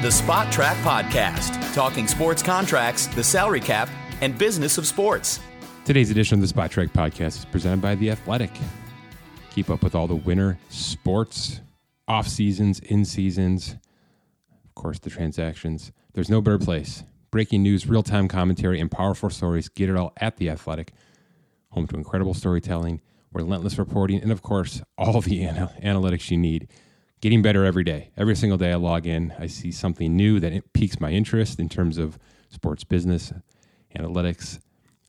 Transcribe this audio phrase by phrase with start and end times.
[0.00, 3.86] The Spotrac Podcast, talking sports contracts, the salary cap,
[4.22, 5.40] and business of sports.
[5.84, 8.50] Today's edition of the Spotrac Podcast is presented by The Athletic.
[9.50, 11.60] Keep up with all the winter sports,
[12.08, 13.76] off seasons, in seasons,
[14.64, 15.92] of course, the transactions.
[16.14, 17.04] There's no better place.
[17.30, 19.68] Breaking news, real time commentary, and powerful stories.
[19.68, 20.94] Get it all at The Athletic.
[21.72, 23.02] Home to incredible storytelling,
[23.34, 26.68] relentless reporting, and of course, all the anal- analytics you need
[27.20, 28.10] getting better every day.
[28.16, 31.68] Every single day I log in, I see something new that piques my interest in
[31.68, 33.32] terms of sports business,
[33.96, 34.60] analytics,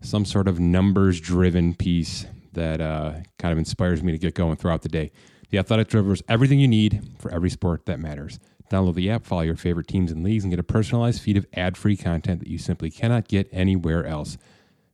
[0.02, 4.58] some sort of numbers driven piece that uh, kind of inspires me to get going
[4.58, 5.12] throughout the day.
[5.50, 8.40] The Athletic delivers everything you need for every sport that matters.
[8.70, 11.46] Download the app, follow your favorite teams and leagues, and get a personalized feed of
[11.54, 14.38] ad-free content that you simply cannot get anywhere else.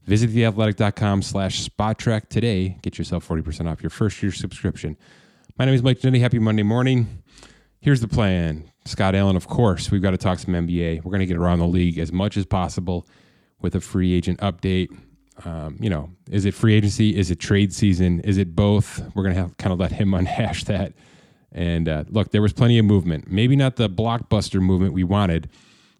[0.03, 2.79] Visit theathletic.com slash spotrac today.
[2.81, 4.97] Get yourself 40% off your first year subscription.
[5.59, 6.19] My name is Mike Ginnitti.
[6.19, 7.23] Happy Monday morning.
[7.79, 8.71] Here's the plan.
[8.85, 11.03] Scott Allen, of course, we've got to talk some NBA.
[11.03, 13.07] We're going to get around the league as much as possible
[13.59, 14.95] with a free agent update.
[15.45, 17.17] Um, you know, is it free agency?
[17.17, 18.19] Is it trade season?
[18.19, 18.99] Is it both?
[19.15, 20.93] We're going to have kind of let him unhash that.
[21.51, 23.27] And uh, look, there was plenty of movement.
[23.27, 25.49] Maybe not the blockbuster movement we wanted,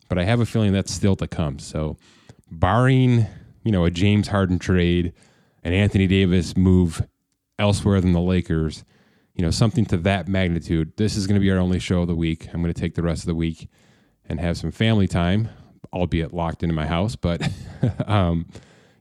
[0.07, 1.57] but I have a feeling that's still to come.
[1.57, 1.97] So,
[2.51, 3.25] barring
[3.63, 5.13] you know a James Harden trade,
[5.63, 7.07] an Anthony Davis move
[7.57, 8.83] elsewhere than the Lakers,
[9.37, 12.07] you know, something to that magnitude, this is going to be our only show of
[12.07, 12.47] the week.
[12.51, 13.69] I'm going to take the rest of the week
[14.27, 15.49] and have some family time,
[15.93, 17.15] albeit locked into my house.
[17.15, 17.47] But,
[18.07, 18.47] um,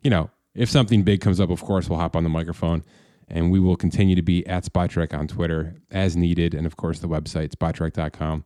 [0.03, 2.85] you know, if something big comes up, of course, we'll hop on the microphone
[3.29, 6.53] and we will continue to be at Spotrac on Twitter as needed.
[6.55, 8.45] And of course, the website, spotrac.com,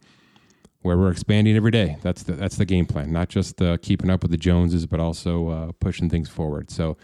[0.82, 1.98] where we're expanding every day.
[2.02, 5.00] That's the, that's the game plan, not just uh, keeping up with the Joneses, but
[5.00, 6.70] also uh, pushing things forward.
[6.70, 6.96] So,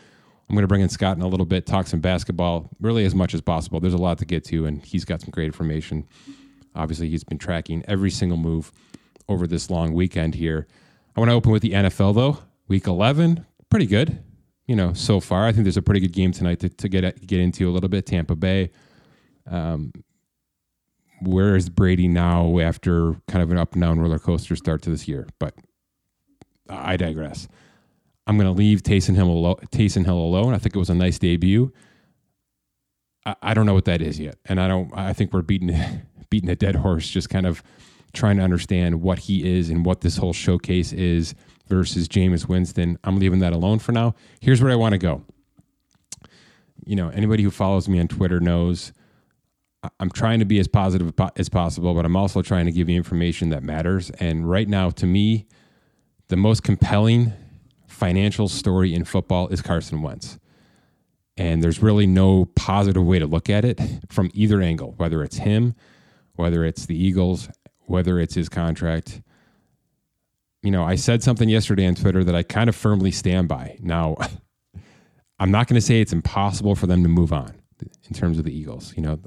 [0.48, 3.14] I'm going to bring in Scott in a little bit, talk some basketball, really as
[3.14, 3.80] much as possible.
[3.80, 6.06] There's a lot to get to, and he's got some great information.
[6.74, 8.70] Obviously, he's been tracking every single move
[9.28, 10.68] over this long weekend here.
[11.16, 12.38] I want to open with the NFL, though.
[12.68, 14.22] Week 11, pretty good,
[14.66, 15.46] you know, so far.
[15.46, 17.88] I think there's a pretty good game tonight to, to get get into a little
[17.88, 18.06] bit.
[18.06, 18.70] Tampa Bay.
[19.48, 19.92] Um,
[21.22, 24.90] where is Brady now after kind of an up and down roller coaster start to
[24.90, 25.26] this year?
[25.38, 25.54] But
[26.68, 27.48] I digress.
[28.26, 30.54] I'm going to leave Taysom Hill, alone, Taysom Hill alone.
[30.54, 31.72] I think it was a nice debut.
[33.24, 34.90] I, I, don't know what that is yet, and I don't.
[34.94, 35.76] I think we're beating
[36.30, 37.62] beating a dead horse, just kind of
[38.12, 41.34] trying to understand what he is and what this whole showcase is
[41.68, 42.98] versus Jameis Winston.
[43.04, 44.14] I'm leaving that alone for now.
[44.40, 45.22] Here's where I want to go.
[46.84, 48.92] You know, anybody who follows me on Twitter knows
[50.00, 52.96] I'm trying to be as positive as possible, but I'm also trying to give you
[52.96, 54.10] information that matters.
[54.10, 55.46] And right now, to me,
[56.28, 57.32] the most compelling
[57.96, 60.38] financial story in football is Carson Wentz.
[61.38, 63.80] And there's really no positive way to look at it
[64.10, 65.74] from either angle, whether it's him,
[66.34, 67.48] whether it's the Eagles,
[67.86, 69.22] whether it's his contract.
[70.62, 73.78] You know, I said something yesterday on Twitter that I kind of firmly stand by.
[73.80, 74.16] Now,
[75.38, 78.44] I'm not going to say it's impossible for them to move on in terms of
[78.44, 78.94] the Eagles.
[78.96, 79.20] You know,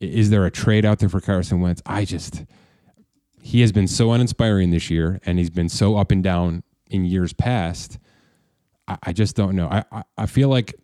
[0.00, 1.82] is there a trade out there for Carson Wentz?
[1.86, 2.44] I just,
[3.40, 7.04] he has been so uninspiring this year and he's been so up and down in
[7.04, 7.98] years past.
[8.86, 9.68] I, I just don't know.
[9.68, 10.74] I, I, I feel like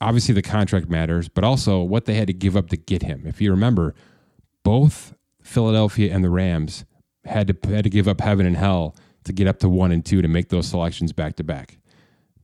[0.00, 3.24] obviously the contract matters, but also what they had to give up to get him.
[3.26, 3.94] If you remember,
[4.64, 6.84] both Philadelphia and the Rams
[7.24, 10.04] had to had to give up heaven and hell to get up to one and
[10.04, 11.78] two to make those selections back to back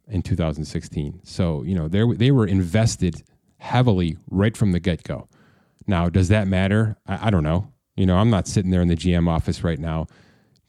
[0.09, 1.21] in 2016.
[1.25, 3.23] So you know they they were invested
[3.59, 5.29] heavily right from the get go.
[5.87, 6.97] Now, does that matter?
[7.07, 7.73] I, I don't know.
[7.97, 10.07] You know, I'm not sitting there in the GM office right now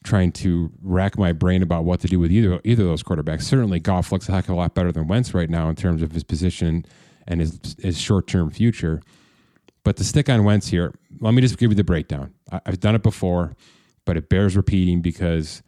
[0.06, 3.42] trying to rack my brain about what to do with either either of those quarterbacks.
[3.42, 6.00] Certainly, Goff looks a heck of a lot better than Wentz right now in terms
[6.00, 6.86] of his position
[7.26, 9.02] and his his short term future.
[9.84, 12.32] But to stick on Wentz here, let me just give you the breakdown.
[12.50, 13.54] I, I've done it before,
[14.04, 15.62] but it bears repeating because,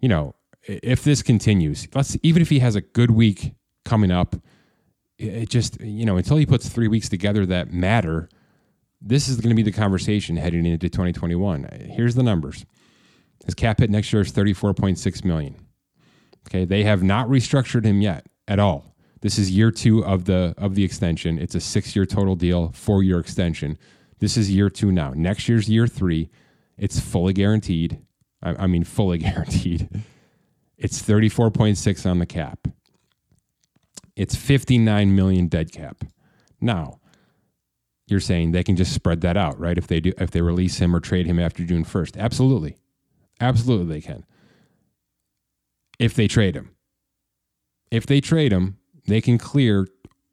[0.00, 4.36] you know, if this continues, let's even if he has a good week coming up,
[5.18, 8.28] it just you know until he puts three weeks together that matter.
[9.00, 11.68] This is going to be the conversation heading into 2021.
[11.88, 12.66] Here's the numbers.
[13.44, 15.56] His cap hit next year is 34.6 million.
[16.48, 18.94] Okay, they have not restructured him yet at all.
[19.20, 21.38] This is year two of the of the extension.
[21.38, 23.76] It's a six year total deal, four year extension.
[24.20, 25.12] This is year two now.
[25.14, 26.30] Next year's year three.
[26.76, 27.98] It's fully guaranteed.
[28.42, 29.88] I, I mean, fully guaranteed.
[30.76, 32.68] It's 34.6 on the cap.
[34.14, 36.04] It's 59 million dead cap.
[36.60, 37.00] Now,
[38.06, 39.76] you're saying they can just spread that out, right?
[39.76, 42.76] If they do, if they release him or trade him after June 1st, absolutely.
[43.40, 44.24] Absolutely, they can.
[45.98, 46.74] If they trade him,
[47.90, 49.86] if they trade him, they can clear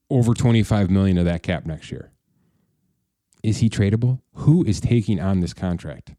[0.10, 2.12] over 25 million of that cap next year.
[3.44, 4.22] Is he tradable?
[4.34, 6.16] Who is taking on this contract?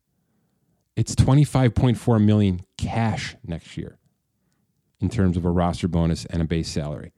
[0.96, 3.98] It's 25.4 million cash next year
[5.00, 7.12] in terms of a roster bonus and a base salary.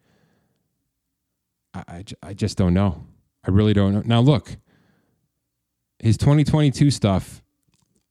[1.73, 3.06] I, I, I just don't know.
[3.44, 4.03] I really don't know.
[4.05, 4.56] Now, look,
[6.00, 7.43] his 2022 stuff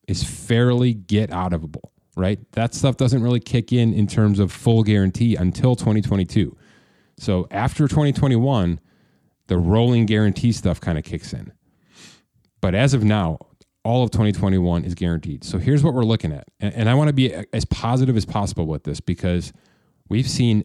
[0.07, 1.83] is fairly get outofable,
[2.15, 2.39] right?
[2.53, 6.55] That stuff doesn't really kick in in terms of full guarantee until 2022.
[7.17, 8.79] So after 2021,
[9.47, 11.51] the rolling guarantee stuff kind of kicks in.
[12.61, 13.39] But as of now,
[13.83, 15.43] all of 2021 is guaranteed.
[15.43, 16.47] So here's what we're looking at.
[16.59, 19.53] And, and I want to be as positive as possible with this because
[20.09, 20.63] we've seen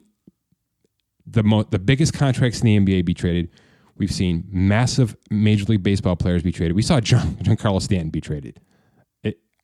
[1.24, 3.50] the mo- the biggest contracts in the NBA be traded.
[3.96, 6.74] We've seen massive Major League Baseball players be traded.
[6.74, 8.60] We saw John Giancarlo Stanton be traded.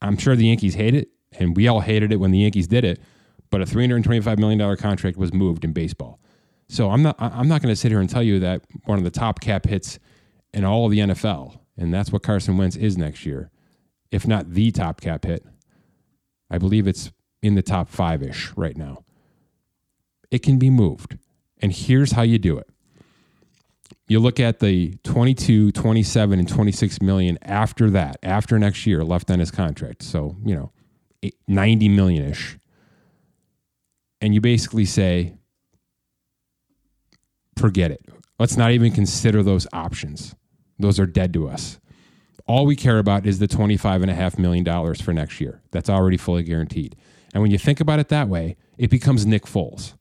[0.00, 1.08] I'm sure the Yankees hate it,
[1.38, 3.00] and we all hated it when the Yankees did it.
[3.50, 6.20] But a 325 million dollar contract was moved in baseball.
[6.68, 9.04] So I'm not I'm not going to sit here and tell you that one of
[9.04, 9.98] the top cap hits
[10.52, 13.50] in all of the NFL and that's what Carson Wentz is next year.
[14.10, 15.46] If not the top cap hit,
[16.50, 19.04] I believe it's in the top five ish right now.
[20.30, 21.16] It can be moved.
[21.58, 22.68] And here's how you do it
[24.08, 29.30] you look at the 22, 27, and 26 million after that, after next year, left
[29.30, 30.02] on his contract.
[30.02, 32.58] So, you know, 90 million ish.
[34.20, 35.34] And you basically say,
[37.58, 38.00] forget it.
[38.38, 40.34] Let's not even consider those options.
[40.78, 41.78] Those are dead to us.
[42.46, 45.60] All we care about is the $25.5 million for next year.
[45.70, 46.96] That's already fully guaranteed.
[47.34, 49.94] And when you think about it that way, it becomes Nick Foles.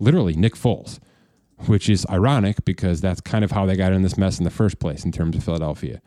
[0.00, 0.98] Literally, Nick Foles,
[1.66, 4.50] which is ironic because that's kind of how they got in this mess in the
[4.50, 6.00] first place in terms of Philadelphia.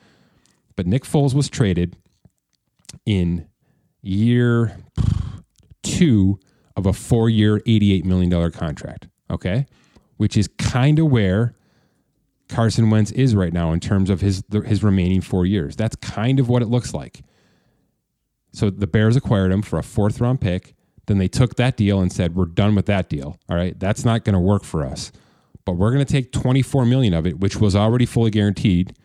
[0.76, 1.96] But Nick Foles was traded
[3.06, 3.48] in
[4.02, 4.78] year
[5.84, 6.40] two
[6.76, 9.08] of a four year, $88 million contract.
[9.30, 9.66] Okay.
[10.18, 11.56] Which is kind of where
[12.48, 15.76] Carson Wentz is right now in terms of his his remaining four years.
[15.76, 17.22] That's kind of what it looks like.
[18.52, 20.76] So the Bears acquired him for a fourth round pick.
[21.08, 23.38] Then they took that deal and said, "We're done with that deal.
[23.50, 25.12] All right, that's not going to work for us.
[25.66, 28.96] But we're going to take 24 million of it, which was already fully guaranteed,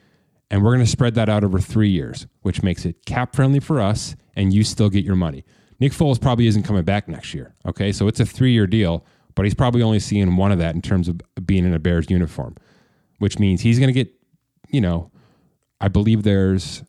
[0.50, 3.60] and we're going to spread that out over three years, which makes it cap friendly
[3.60, 5.44] for us, and you still get your money."
[5.78, 7.54] Nick Foles probably isn't coming back next year.
[7.66, 9.04] Okay, so it's a three year deal,
[9.34, 12.10] but he's probably only seeing one of that in terms of being in a Bears
[12.10, 12.56] uniform
[13.20, 14.12] which means he's going to get,
[14.68, 15.12] you know,
[15.80, 16.82] I believe there's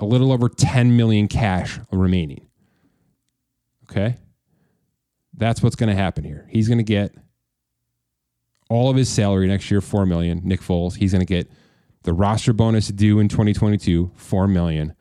[0.00, 2.48] a little over 10 million cash remaining.
[3.88, 4.16] Okay?
[5.34, 6.48] That's what's going to happen here.
[6.50, 7.14] He's going to get
[8.72, 10.40] all of his salary next year, 4 million.
[10.44, 11.50] Nick Foles, he's going to get
[12.04, 14.94] the roster bonus due in 2022, 4 million,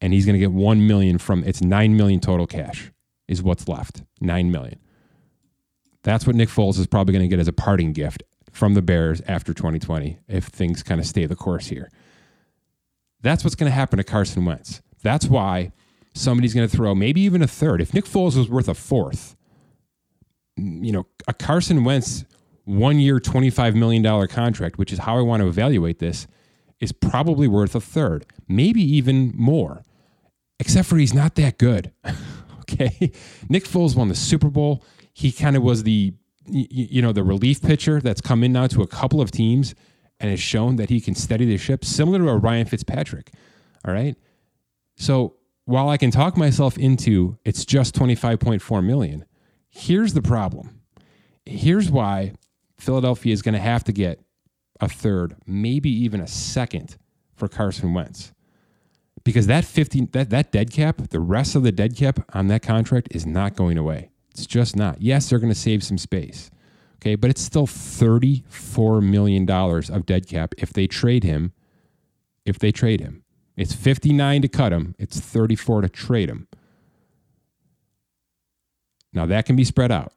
[0.00, 2.90] and he's going to get 1 million from it's 9 million total cash
[3.28, 4.02] is what's left.
[4.20, 4.80] 9 million.
[6.02, 8.82] That's what Nick Foles is probably going to get as a parting gift from the
[8.82, 11.92] Bears after 2020 if things kind of stay the course here.
[13.22, 14.82] That's what's going to happen to Carson Wentz.
[15.04, 15.70] That's why
[16.14, 17.80] somebody's going to throw maybe even a third.
[17.80, 19.36] If Nick Foles was worth a fourth,
[20.56, 22.24] you know, a Carson Wentz
[22.64, 26.26] one year, $25 million contract, which is how I want to evaluate this,
[26.80, 29.82] is probably worth a third, maybe even more,
[30.58, 31.92] except for he's not that good.
[32.60, 33.12] okay.
[33.48, 34.82] Nick Foles won the Super Bowl.
[35.12, 36.14] He kind of was the
[36.46, 39.74] you, know, the relief pitcher that's come in now to a couple of teams
[40.20, 43.30] and has shown that he can steady the ship, similar to a Ryan Fitzpatrick.
[43.86, 44.16] All right.
[44.96, 49.24] So while I can talk myself into it's just 25.4 million,
[49.68, 50.80] here's the problem.
[51.46, 52.34] Here's why
[52.78, 54.20] Philadelphia is going to have to get
[54.80, 56.96] a third, maybe even a second
[57.34, 58.32] for Carson Wentz.
[59.22, 62.62] Because that 50 that, that dead cap, the rest of the dead cap on that
[62.62, 64.10] contract is not going away.
[64.30, 65.00] It's just not.
[65.00, 66.50] Yes, they're going to save some space.
[66.96, 71.52] Okay, but it's still $34 million of dead cap if they trade him.
[72.44, 73.24] If they trade him,
[73.56, 76.48] it's 59 to cut him, it's 34 to trade him.
[79.12, 80.12] Now that can be spread out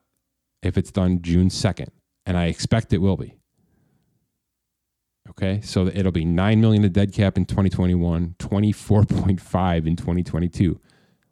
[0.62, 1.90] if it's done June 2nd,
[2.28, 3.36] and I expect it will be.
[5.30, 10.80] Okay, so it'll be 9 million of dead cap in 2021, 24.5 in 2022,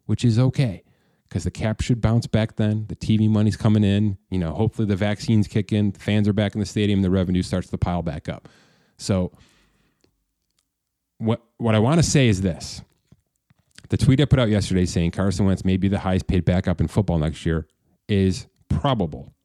[0.06, 0.82] which is okay
[1.28, 2.86] because the cap should bounce back then.
[2.88, 4.16] The TV money's coming in.
[4.30, 7.42] You know, hopefully the vaccines kick in, fans are back in the stadium, the revenue
[7.42, 8.48] starts to pile back up.
[8.96, 9.32] So,
[11.18, 12.82] what what I want to say is this:
[13.88, 16.80] the tweet I put out yesterday saying Carson Wentz may be the highest paid backup
[16.80, 17.66] in football next year
[18.08, 19.35] is probable.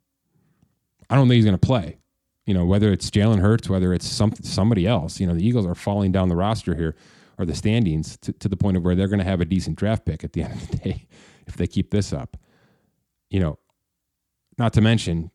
[1.11, 1.97] I don't think he's going to play.
[2.45, 5.19] You know, whether it's Jalen Hurts, whether it's some somebody else.
[5.19, 6.95] You know, the Eagles are falling down the roster here
[7.37, 9.77] or the standings to, to the point of where they're going to have a decent
[9.77, 11.07] draft pick at the end of the day
[11.45, 12.37] if they keep this up.
[13.29, 13.59] You know,
[14.57, 15.31] not to mention,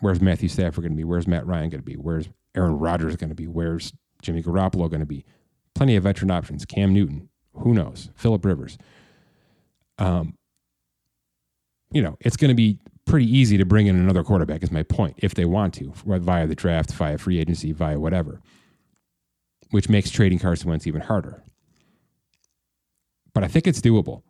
[0.00, 1.04] where's Matthew Stafford going to be?
[1.04, 1.96] Where's Matt Ryan going to be?
[1.96, 3.46] Where's Aaron Rodgers going to be?
[3.46, 3.92] Where's
[4.22, 5.24] Jimmy Garoppolo going to be?
[5.74, 6.64] Plenty of veteran options.
[6.64, 8.10] Cam Newton, who knows?
[8.14, 8.78] Philip Rivers.
[9.98, 10.36] Um,
[11.92, 14.82] you know, it's going to be pretty easy to bring in another quarterback, is my
[14.82, 18.40] point, if they want to, via the draft, via free agency, via whatever,
[19.70, 21.42] which makes trading Carson Wentz even harder.
[23.34, 24.22] But I think it's doable.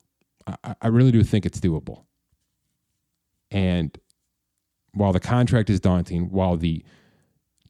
[0.46, 2.04] I, I really do think it's doable.
[3.50, 3.96] And
[4.94, 6.84] while the contract is daunting, while the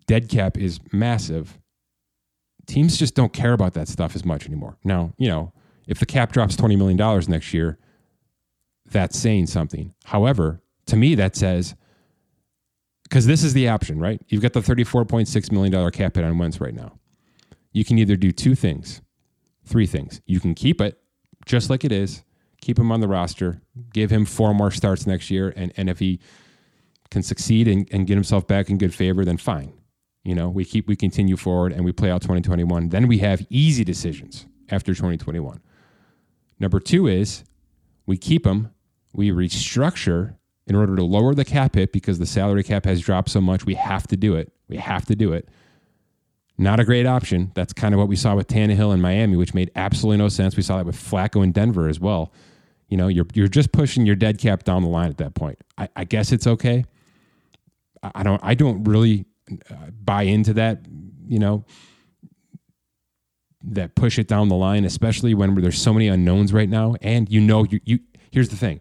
[0.06, 1.58] dead cap is massive,
[2.66, 4.76] teams just don't care about that stuff as much anymore.
[4.84, 5.52] Now, you know,
[5.86, 6.96] if the cap drops $20 million
[7.28, 7.78] next year,
[8.90, 9.94] that's saying something.
[10.04, 10.61] However,
[10.92, 11.74] to me, that says,
[13.04, 14.20] because this is the option, right?
[14.28, 16.98] You've got the $34.6 million cap hit on Wentz right now.
[17.72, 19.00] You can either do two things,
[19.64, 20.20] three things.
[20.26, 21.00] You can keep it
[21.46, 22.24] just like it is,
[22.60, 23.62] keep him on the roster,
[23.94, 26.20] give him four more starts next year, and, and if he
[27.10, 29.72] can succeed and, and get himself back in good favor, then fine.
[30.24, 32.90] You know, we keep we continue forward and we play out 2021.
[32.90, 35.58] Then we have easy decisions after 2021.
[36.60, 37.44] Number two is
[38.04, 38.74] we keep him,
[39.14, 43.30] we restructure in order to lower the cap hit because the salary cap has dropped
[43.30, 43.66] so much.
[43.66, 44.52] We have to do it.
[44.68, 45.48] We have to do it.
[46.58, 47.50] Not a great option.
[47.54, 50.56] That's kind of what we saw with Tannehill in Miami, which made absolutely no sense.
[50.56, 52.32] We saw that with Flacco in Denver as well.
[52.88, 55.58] You know, you're you're just pushing your dead cap down the line at that point.
[55.78, 56.84] I, I guess it's okay.
[58.02, 59.24] I, I don't I don't really
[59.70, 60.84] uh, buy into that.
[61.26, 61.64] You know,
[63.64, 66.94] that push it down the line, especially when there's so many unknowns right now.
[67.00, 68.00] And you know, you, you
[68.30, 68.80] here's the thing: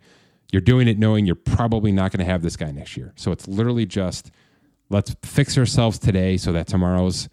[0.51, 3.13] you're doing it knowing you're probably not going to have this guy next year.
[3.15, 4.31] So it's literally just
[4.89, 7.29] let's fix ourselves today so that tomorrow's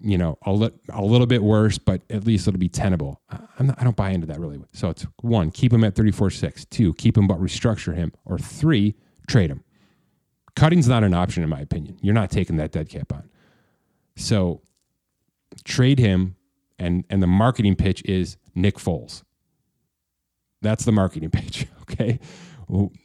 [0.00, 3.20] you know a, li- a little bit worse, but at least it'll be tenable.
[3.60, 4.60] Not, I don't buy into that really.
[4.72, 6.68] So it's one, keep him at 34-6.
[6.70, 8.12] Two, keep him but restructure him.
[8.24, 8.96] Or three,
[9.28, 9.62] trade him.
[10.56, 11.98] Cutting's not an option in my opinion.
[12.02, 13.30] You're not taking that dead cap on.
[14.16, 14.62] So
[15.64, 16.36] trade him
[16.78, 19.22] and and the marketing pitch is Nick Foles.
[20.60, 21.66] That's the marketing pitch.
[21.92, 22.18] Okay,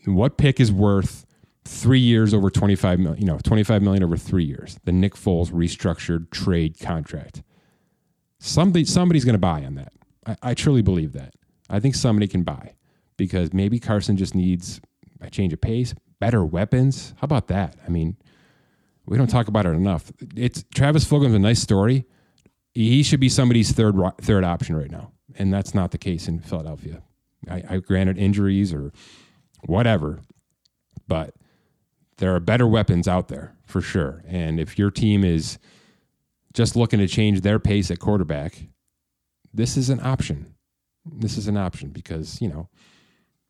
[0.06, 1.25] what pick is worth
[1.65, 3.22] three years over twenty five million?
[3.22, 4.77] You know, twenty five million over three years.
[4.86, 7.44] The Nick Foles restructured trade contract.
[8.39, 9.94] Somebody somebody's going to buy on that.
[10.25, 11.34] I, I truly believe that.
[11.70, 12.75] I think somebody can buy
[13.17, 14.79] because maybe Carson just needs
[15.22, 17.13] a change of pace, better weapons.
[17.17, 17.75] How about that?
[17.86, 18.15] I mean,
[19.06, 20.12] we don't talk about it enough.
[20.36, 22.06] It's Travis Fulgham's a nice story
[22.77, 26.39] he should be somebody's third third option right now, and that's not the case in
[26.39, 27.01] Philadelphia.
[27.50, 28.91] I, I granted injuries or
[29.65, 30.22] whatever,
[31.08, 31.36] but
[32.17, 34.24] there are better weapons out there for sure.
[34.27, 35.60] And if your team is
[36.53, 38.67] just looking to change their pace at quarterback,
[39.53, 40.56] this is an option.
[41.06, 42.70] This is an option because you know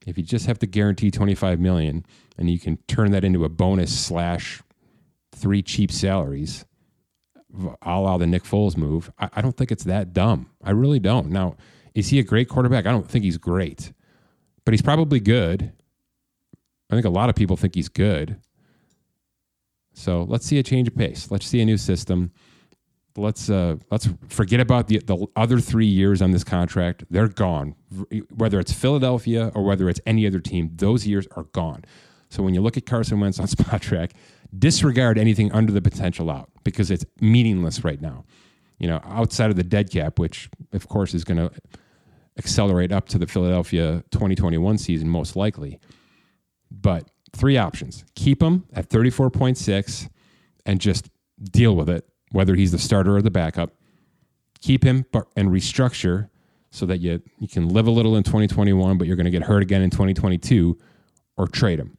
[0.06, 2.06] if you just have to guarantee 25 million
[2.38, 4.62] and you can turn that into a bonus slash
[5.34, 6.65] three cheap salaries
[7.82, 10.50] a la the Nick Foles move, I, I, don't think it's that dumb.
[10.63, 11.29] I really don't.
[11.29, 11.56] Now,
[11.98, 12.86] is he a great quarterback?
[12.86, 13.92] I don't think he's great,
[14.66, 15.74] but he's probably good.
[16.92, 18.39] I think a lot of people think he's good.
[19.94, 21.32] So let's see a change of pace.
[21.32, 22.32] Let's see a new system.
[23.16, 27.04] Let's uh, let's forget about the the other three years on this contract.
[27.10, 27.74] They're gone.
[28.30, 31.84] Whether it's Philadelphia or whether it's any other team, those years are gone.
[32.30, 34.12] So when you look at Carson Wentz on Spotrac,
[34.56, 38.24] disregard anything under the potential out because it's meaningless right now.
[38.77, 41.51] You know, outside of the dead cap, which of course is going to
[42.38, 45.79] accelerate up to the Philadelphia 2021 season most likely.
[46.70, 50.10] But three options: keep him at 34.6
[50.65, 51.10] and just
[51.41, 53.72] deal with it, whether he's the starter or the backup.
[54.62, 56.29] Keep him and restructure
[56.72, 59.44] so that you you can live a little in 2021, but you're going to get
[59.44, 60.77] hurt again in 2022,
[61.38, 61.98] or trade him.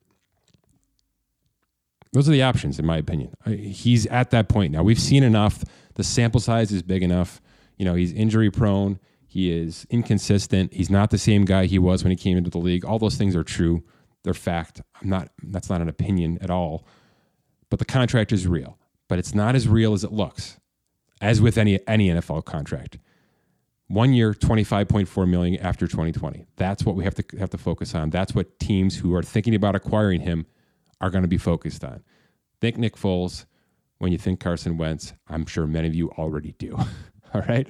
[2.13, 3.35] Those are the options, in my opinion.
[3.47, 4.83] He's at that point now.
[4.83, 5.63] We've seen enough.
[5.95, 7.41] The sample size is big enough.
[7.77, 8.99] You know, he's injury prone.
[9.31, 10.73] He is inconsistent.
[10.73, 12.85] He's not the same guy he was when he came into the league.
[12.85, 13.85] All those things are true.
[14.25, 14.81] They're fact.
[15.01, 15.29] I'm not.
[15.43, 16.87] That's not an opinion at all.
[17.69, 18.79] But the contract is real.
[19.07, 20.59] But it's not as real as it looks.
[21.21, 22.99] As with any any NFL contract,
[23.89, 26.47] one year, twenty five point four million after 2020.
[26.57, 28.09] That's what we have to have to focus on.
[28.09, 30.47] That's what teams who are thinking about acquiring him
[31.03, 32.03] are going to be focused on.
[32.63, 33.45] Think Nick Foles
[33.99, 35.13] when you think Carson Wentz.
[35.29, 36.77] I'm sure many of you already do.
[37.35, 37.69] All right.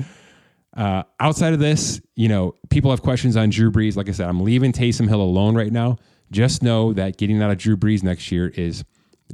[0.78, 3.96] Uh, outside of this, you know, people have questions on Drew Brees.
[3.96, 5.96] Like I said, I'm leaving Taysom Hill alone right now.
[6.30, 8.84] Just know that getting out of Drew Brees next year is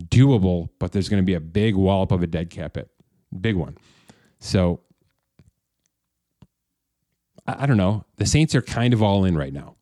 [0.07, 2.89] doable, but there's going to be a big wallop of a dead cap hit,
[3.39, 3.77] big one.
[4.41, 4.81] So
[7.47, 8.07] I, I don't know.
[8.17, 9.77] The Saints are kind of all in right now.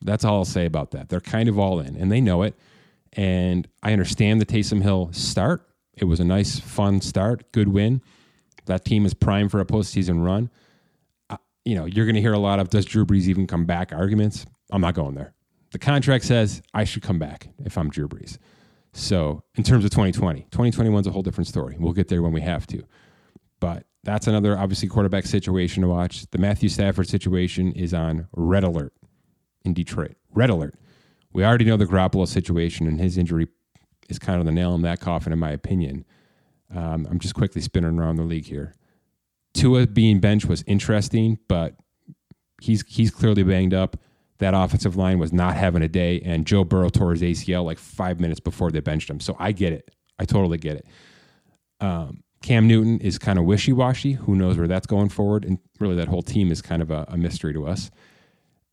[0.00, 1.10] That's all I'll say about that.
[1.10, 2.54] They're kind of all in, and they know it.
[3.12, 5.68] And I understand the Taysom Hill start.
[5.92, 8.00] It was a nice, fun start, good win.
[8.64, 10.48] That team is primed for a postseason run.
[11.64, 13.92] You know, you're going to hear a lot of does Drew Brees even come back
[13.92, 14.46] arguments.
[14.70, 15.32] I'm not going there.
[15.72, 18.38] The contract says I should come back if I'm Drew Brees.
[18.92, 21.76] So, in terms of 2020, 2021 is a whole different story.
[21.78, 22.82] We'll get there when we have to.
[23.58, 26.26] But that's another, obviously, quarterback situation to watch.
[26.30, 28.92] The Matthew Stafford situation is on red alert
[29.64, 30.16] in Detroit.
[30.34, 30.74] Red alert.
[31.32, 33.48] We already know the Garoppolo situation, and his injury
[34.10, 36.04] is kind of the nail in that coffin, in my opinion.
[36.74, 38.74] Um, I'm just quickly spinning around the league here.
[39.54, 41.76] Tua being benched was interesting, but
[42.60, 43.96] he's he's clearly banged up.
[44.38, 47.78] That offensive line was not having a day, and Joe Burrow tore his ACL like
[47.78, 49.20] five minutes before they benched him.
[49.20, 49.90] So I get it.
[50.18, 50.86] I totally get it.
[51.80, 54.12] Um, Cam Newton is kind of wishy washy.
[54.12, 55.44] Who knows where that's going forward?
[55.44, 57.90] And really, that whole team is kind of a, a mystery to us.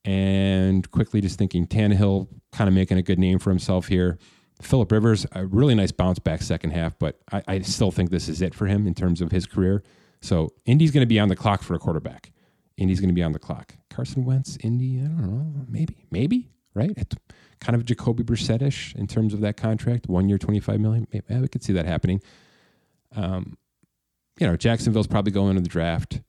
[0.06, 4.18] And quickly, just thinking Tannehill kind of making a good name for himself here.
[4.62, 8.28] Philip Rivers, a really nice bounce back second half, but I, I still think this
[8.28, 9.84] is it for him in terms of his career.
[10.22, 12.32] So Indy's going to be on the clock for a quarterback.
[12.78, 13.76] Indy's going to be on the clock.
[13.90, 16.92] Carson Wentz, Indy, I don't know, maybe, maybe, right?
[16.96, 17.16] It's
[17.60, 21.08] kind of Jacoby Brissett-ish in terms of that contract, one year, twenty five million.
[21.12, 22.22] Maybe, we could see that happening.
[23.16, 23.58] Um,
[24.40, 26.22] you know, Jacksonville's probably going to the draft.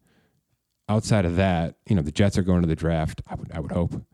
[0.88, 3.22] Outside of that, you know, the Jets are going to the draft.
[3.28, 4.04] I would, I would hope.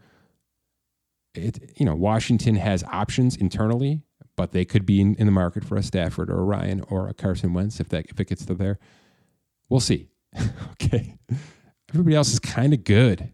[1.34, 4.02] It, you know, Washington has options internally,
[4.36, 7.08] but they could be in, in the market for a Stafford or a Ryan or
[7.08, 8.78] a Carson Wentz if that if it gets to there.
[9.68, 10.08] We'll see.
[10.72, 11.14] okay.
[11.90, 13.32] Everybody else is kind of good.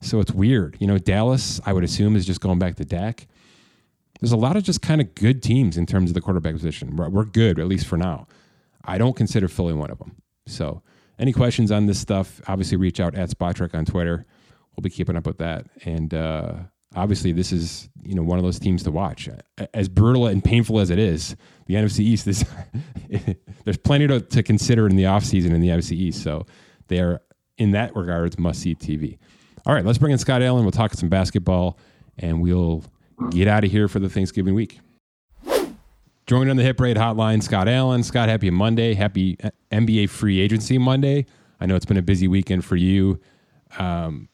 [0.00, 0.76] So it's weird.
[0.80, 3.26] You know, Dallas, I would assume, is just going back to Dak.
[4.20, 6.96] There's a lot of just kind of good teams in terms of the quarterback position.
[6.96, 8.26] We're, we're good, at least for now.
[8.84, 10.16] I don't consider Philly one of them.
[10.46, 10.82] So,
[11.18, 14.26] any questions on this stuff, obviously reach out at Spotrac on Twitter.
[14.74, 15.66] We'll be keeping up with that.
[15.84, 16.54] And uh,
[16.94, 19.28] obviously, this is you know one of those teams to watch.
[19.74, 21.34] As brutal and painful as it is,
[21.66, 22.44] the NFC East is
[23.64, 26.22] there's plenty to, to consider in the offseason in the NFC East.
[26.22, 26.46] So
[26.88, 27.20] they are
[27.58, 29.18] in that regard, it's must see TV.
[29.66, 30.64] All right, let's bring in Scott Allen.
[30.64, 31.78] We'll talk some basketball,
[32.18, 32.84] and we'll
[33.30, 34.78] get out of here for the Thanksgiving week.
[36.26, 38.02] Joined on the Hit Parade Hotline, Scott Allen.
[38.02, 38.94] Scott, happy Monday.
[38.94, 39.36] Happy
[39.70, 41.26] NBA free agency Monday.
[41.60, 43.20] I know it's been a busy weekend for you.
[43.78, 44.28] Um,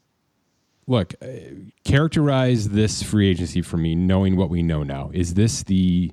[0.87, 1.27] look, uh,
[1.85, 5.11] characterize this free agency for me, knowing what we know now.
[5.13, 6.13] Is this the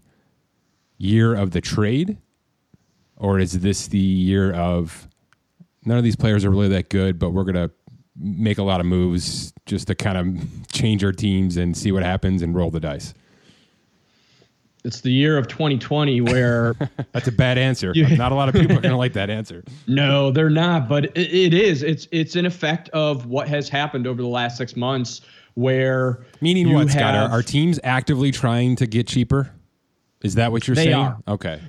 [1.00, 2.18] year of the trade,
[3.18, 5.08] or is this the year of
[5.86, 7.72] none of these players are really that good, but we're gonna
[8.16, 12.04] make a lot of moves just to kind of change our teams and see what
[12.04, 13.14] happens and roll the dice.
[14.86, 16.74] It's the year of 2020 where
[17.12, 17.92] that's a bad answer.
[17.94, 19.64] You, not a lot of people are going to like that answer.
[19.88, 21.82] No, they're not, but it, it is.
[21.82, 25.22] It's it's an effect of what has happened over the last 6 months
[25.56, 29.52] where meaning what Scott are, are teams actively trying to get cheaper?
[30.22, 30.96] Is that what you're they saying?
[30.96, 31.18] Are.
[31.30, 31.62] Okay.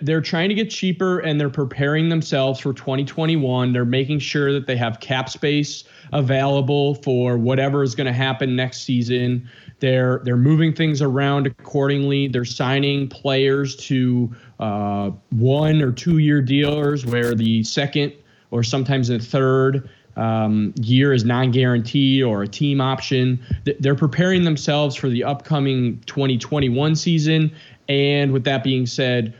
[0.00, 3.72] They're trying to get cheaper and they're preparing themselves for 2021.
[3.74, 8.56] They're making sure that they have cap space available for whatever is going to happen
[8.56, 9.46] next season.
[9.80, 12.28] They're they're moving things around accordingly.
[12.28, 18.14] They're signing players to uh, one or two year dealers where the second
[18.50, 23.40] or sometimes the third um, year is non-guaranteed or a team option.
[23.78, 27.52] They're preparing themselves for the upcoming 2021 season.
[27.88, 29.34] And with that being said,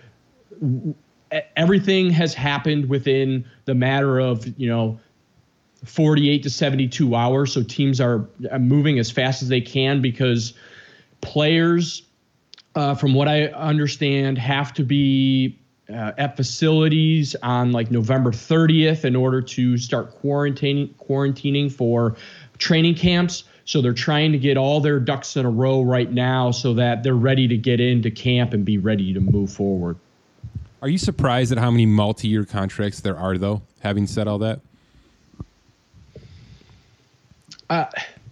[1.57, 4.99] everything has happened within the matter of you know
[5.85, 7.53] 48 to 72 hours.
[7.53, 8.27] So teams are
[8.59, 10.53] moving as fast as they can because
[11.21, 12.03] players,
[12.75, 15.60] uh, from what I understand, have to be
[15.91, 22.17] uh, at facilities on like November 30th in order to start quarantining quarantining for
[22.59, 23.45] training camps.
[23.65, 27.03] So they're trying to get all their ducks in a row right now so that
[27.03, 29.97] they're ready to get into camp and be ready to move forward.
[30.83, 34.61] Are you surprised at how many multi-year contracts there are though, having said all that?
[37.69, 37.87] Uh,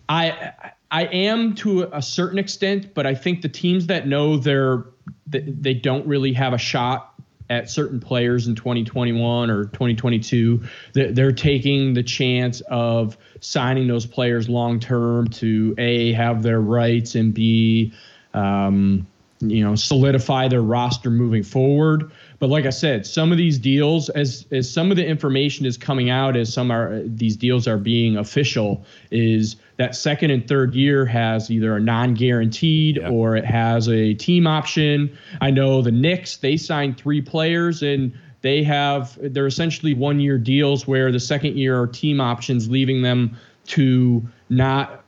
[0.09, 0.53] I
[0.91, 4.85] I am to a certain extent, but I think the teams that know they're
[5.27, 7.18] they don't really have a shot
[7.51, 10.63] at certain players in 2021 or 2022.
[10.93, 17.15] They're taking the chance of signing those players long term to a have their rights
[17.15, 17.93] and b
[18.35, 19.07] um,
[19.41, 22.11] you know solidify their roster moving forward.
[22.39, 25.77] But like I said, some of these deals, as as some of the information is
[25.77, 30.75] coming out, as some are these deals are being official, is that second and third
[30.75, 33.09] year has either a non-guaranteed yeah.
[33.09, 35.17] or it has a team option.
[35.41, 38.13] I know the Knicks they signed three players and
[38.43, 43.37] they have they're essentially one-year deals where the second year are team options, leaving them
[43.67, 45.05] to not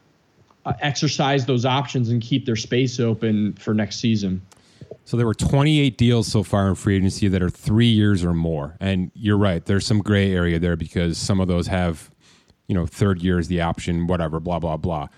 [0.67, 4.41] uh, exercise those options and keep their space open for next season.
[5.05, 8.35] So there were 28 deals so far in free agency that are three years or
[8.35, 8.77] more.
[8.79, 12.11] And you're right, there's some gray area there because some of those have,
[12.71, 15.09] you know, third year is the option, whatever, blah, blah, blah.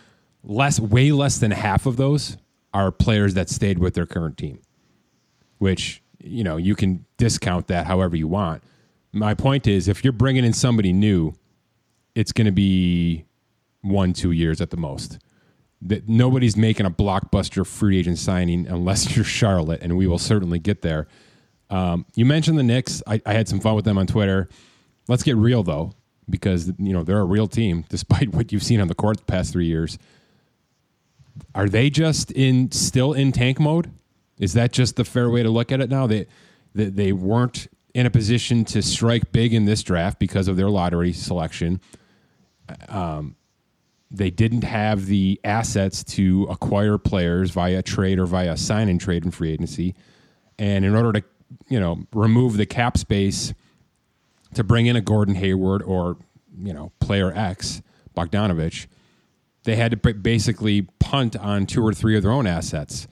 [0.42, 2.38] less, way less than half of those
[2.72, 4.58] are players that stayed with their current team,
[5.58, 8.62] which you know you can discount that however you want.
[9.12, 11.34] My point is, if you're bringing in somebody new,
[12.14, 13.26] it's going to be
[13.82, 15.18] one, two years at the most.
[15.82, 20.58] That nobody's making a blockbuster free agent signing unless you're Charlotte, and we will certainly
[20.58, 21.06] get there.
[21.68, 23.02] Um, you mentioned the Knicks.
[23.06, 24.48] I, I had some fun with them on Twitter.
[25.06, 25.92] Let's get real though,
[26.32, 29.24] because you know they're a real team, despite what you've seen on the court the
[29.24, 29.98] past three years.
[31.54, 33.92] Are they just in still in tank mode?
[34.38, 36.08] Is that just the fair way to look at it now?
[36.08, 36.26] They
[36.74, 40.70] they, they weren't in a position to strike big in this draft because of their
[40.70, 41.80] lottery selection.
[42.88, 43.36] Um,
[44.10, 49.24] they didn't have the assets to acquire players via trade or via sign and trade
[49.24, 49.94] and free agency.
[50.58, 51.24] And in order to,
[51.68, 53.54] you know, remove the cap space
[54.54, 56.16] to bring in a Gordon Hayward or,
[56.56, 57.82] you know, player X,
[58.16, 58.86] Bogdanovich,
[59.64, 63.06] they had to basically punt on two or three of their own assets.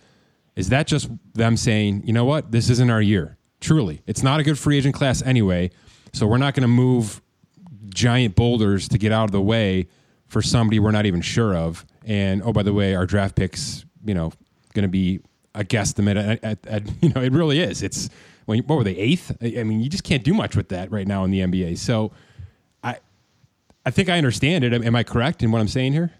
[0.56, 3.38] Is that just them saying, you know what, this isn't our year?
[3.60, 5.70] Truly, it's not a good free agent class anyway,
[6.12, 7.20] so we're not going to move
[7.94, 9.88] giant boulders to get out of the way
[10.28, 11.84] for somebody we're not even sure of.
[12.04, 14.32] And oh, by the way, our draft picks, you know,
[14.74, 15.20] going to be
[15.54, 17.82] a guesstimate at, at, at, you know, it really is.
[17.82, 18.08] It's
[18.46, 19.36] when what were they eighth?
[19.42, 21.78] I mean, you just can't do much with that right now in the NBA.
[21.78, 22.12] So,
[22.82, 22.98] I,
[23.84, 24.72] I think I understand it.
[24.72, 26.12] Am I correct in what I'm saying here?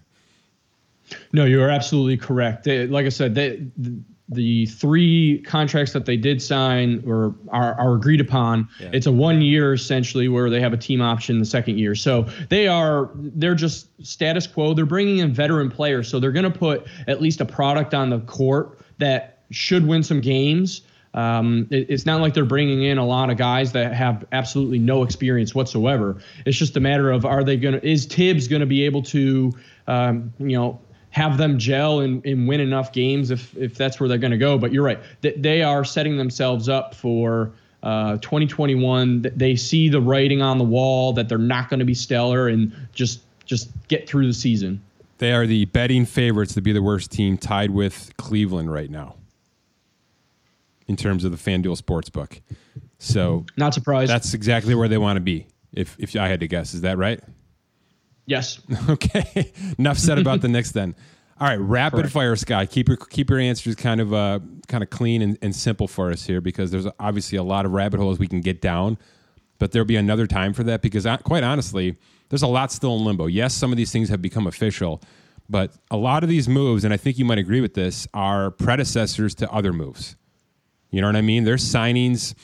[1.33, 2.67] No, you are absolutely correct.
[2.67, 3.65] Like I said, they,
[4.31, 8.89] the three contracts that they did sign or are, are agreed upon yeah.
[8.93, 12.25] it's a one year essentially where they have a team option the second year so
[12.49, 16.57] they are they're just status quo they're bringing in veteran players so they're going to
[16.57, 20.81] put at least a product on the court that should win some games
[21.13, 24.79] um, it, it's not like they're bringing in a lot of guys that have absolutely
[24.79, 26.17] no experience whatsoever.
[26.45, 29.03] It's just a matter of are they going to, is Thibs going to be able
[29.03, 29.51] to,
[29.87, 34.07] um, you know, have them gel and, and win enough games if if that's where
[34.07, 34.57] they're going to go.
[34.57, 37.51] But you're right; they are setting themselves up for
[37.83, 39.25] uh, 2021.
[39.35, 42.73] They see the writing on the wall that they're not going to be stellar and
[42.93, 44.81] just just get through the season.
[45.17, 49.15] They are the betting favorites to be the worst team, tied with Cleveland right now
[50.91, 52.41] in terms of the FanDuel Sportsbook.
[52.99, 54.11] So not surprised.
[54.11, 55.47] That's exactly where they want to be.
[55.71, 57.19] If if I had to guess, is that right?
[58.25, 58.59] Yes.
[58.89, 59.51] Okay.
[59.79, 60.95] Enough said about the Knicks then.
[61.39, 62.13] All right, rapid Correct.
[62.13, 62.69] fire, Scott.
[62.69, 66.11] Keep your keep your answers kind of uh, kind of clean and, and simple for
[66.11, 68.97] us here because there's obviously a lot of rabbit holes we can get down,
[69.57, 71.97] but there'll be another time for that because quite honestly,
[72.29, 73.25] there's a lot still in limbo.
[73.27, 75.01] Yes, some of these things have become official,
[75.49, 78.51] but a lot of these moves, and I think you might agree with this, are
[78.51, 80.15] predecessors to other moves.
[80.91, 81.43] You know what I mean?
[81.43, 82.35] There's signings,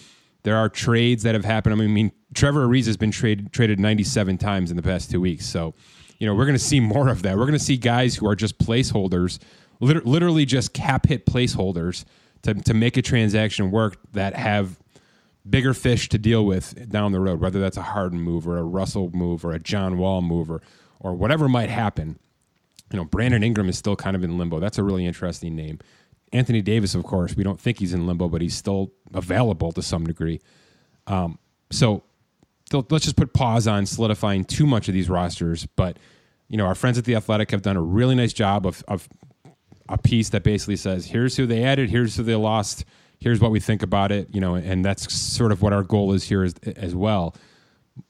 [0.44, 1.82] there are trades that have happened.
[1.82, 5.46] I mean, Trevor Ariza has been traded traded 97 times in the past two weeks.
[5.46, 5.74] So,
[6.20, 7.38] you know, we're going to see more of that.
[7.38, 9.40] We're going to see guys who are just placeholders,
[9.80, 12.06] literally just cap hit placeholders
[12.44, 14.80] to, to make a transaction work that have
[15.50, 18.64] bigger fish to deal with down the road, whether that's a Harden move or a
[18.64, 20.62] Russell move or a John Wall move or,
[21.00, 22.20] or whatever might happen.
[22.92, 24.60] You know, Brandon Ingram is still kind of in limbo.
[24.60, 25.80] That's a really interesting name.
[26.34, 29.82] Anthony Davis, of course, we don't think he's in limbo, but he's still available to
[29.82, 30.42] some degree.
[31.08, 31.40] Um,
[31.72, 32.04] so
[32.72, 35.66] let's just put pause on solidifying too much of these rosters.
[35.76, 35.98] But
[36.50, 39.08] you know, our friends at the Athletic have done a really nice job of, of
[39.90, 41.90] a piece that basically says, "Here's who they added.
[41.90, 42.86] Here's who they lost.
[43.20, 46.13] Here's what we think about it." You know, and that's sort of what our goal
[46.13, 47.36] is here as, as well.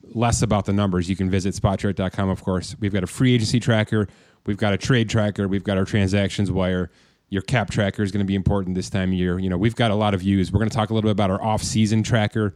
[0.02, 1.08] Less about the numbers.
[1.08, 2.76] You can visit spotrac.com, of course.
[2.78, 4.08] We've got a free agency tracker.
[4.46, 5.48] We've got a trade tracker.
[5.48, 6.90] We've got our transactions wire.
[7.30, 9.38] Your cap tracker is going to be important this time of year.
[9.38, 10.50] You know, we've got a lot of views.
[10.50, 12.54] We're going to talk a little bit about our off-season tracker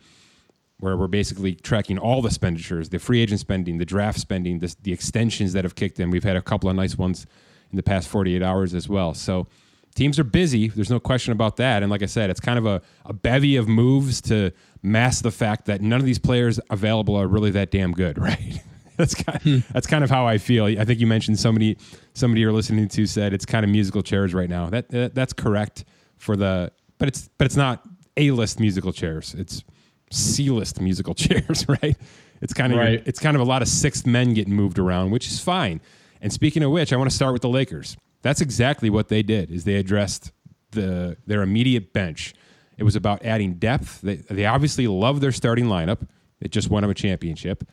[0.78, 4.74] where we're basically tracking all the expenditures, the free agent spending, the draft spending, the,
[4.82, 6.10] the extensions that have kicked in.
[6.10, 7.26] We've had a couple of nice ones
[7.70, 9.14] in the past 48 hours as well.
[9.14, 9.46] So
[9.94, 10.68] teams are busy.
[10.68, 11.82] There's no question about that.
[11.82, 15.30] And like I said, it's kind of a, a bevy of moves to mask the
[15.30, 18.62] fact that none of these players available are really that damn good, right?
[18.96, 19.58] that's kind of, hmm.
[19.72, 20.66] that's kind of how I feel.
[20.66, 21.78] I think you mentioned somebody
[22.14, 24.68] somebody you're listening to said it's kind of musical chairs right now.
[24.70, 25.84] That, that that's correct
[26.18, 27.82] for the but it's but it's not
[28.16, 29.34] A list musical chairs.
[29.36, 29.64] It's
[30.10, 31.96] C-list musical chairs, right?
[32.40, 33.02] It's kind of right.
[33.06, 35.80] it's kind of a lot of sixth men getting moved around, which is fine.
[36.20, 37.96] And speaking of which, I want to start with the Lakers.
[38.22, 39.50] That's exactly what they did.
[39.50, 40.32] Is they addressed
[40.72, 42.34] the their immediate bench.
[42.78, 44.00] It was about adding depth.
[44.00, 46.06] They, they obviously love their starting lineup.
[46.40, 47.64] It just won them a championship.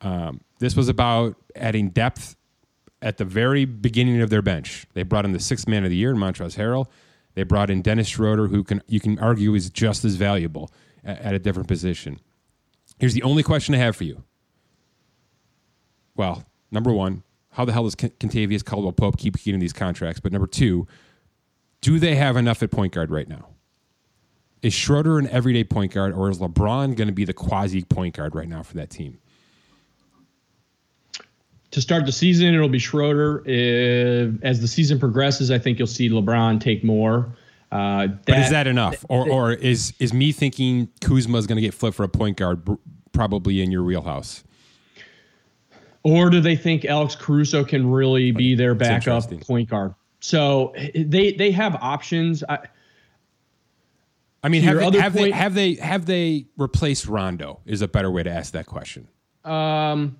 [0.00, 2.36] Um, this was about adding depth
[3.02, 4.86] at the very beginning of their bench.
[4.94, 6.86] They brought in the sixth man of the year, in Montrezl Harrell.
[7.34, 10.72] They brought in Dennis Schroeder, who can you can argue is just as valuable
[11.04, 12.20] at a different position.
[12.98, 14.24] Here's the only question I have for you.
[16.16, 20.20] Well, number one, how the hell does Kentavious Caldwell Pope keep getting these contracts?
[20.20, 20.88] But number two,
[21.80, 23.50] do they have enough at point guard right now?
[24.60, 28.16] Is Schroeder an everyday point guard, or is LeBron going to be the quasi point
[28.16, 29.20] guard right now for that team?
[31.72, 33.42] To start the season, it'll be Schroeder.
[33.46, 37.36] If, as the season progresses, I think you'll see LeBron take more.
[37.70, 41.56] Uh, that, but is that enough, or or is is me thinking Kuzma is going
[41.56, 42.66] to get flipped for a point guard
[43.12, 44.42] probably in your wheelhouse?
[46.02, 49.94] Or do they think Alex Caruso can really be their backup point guard?
[50.20, 52.42] So they they have options.
[52.48, 52.60] I,
[54.42, 57.60] I mean, have, they, have, point, they, have they have they replaced Rondo?
[57.66, 59.08] Is a better way to ask that question.
[59.44, 60.18] Um,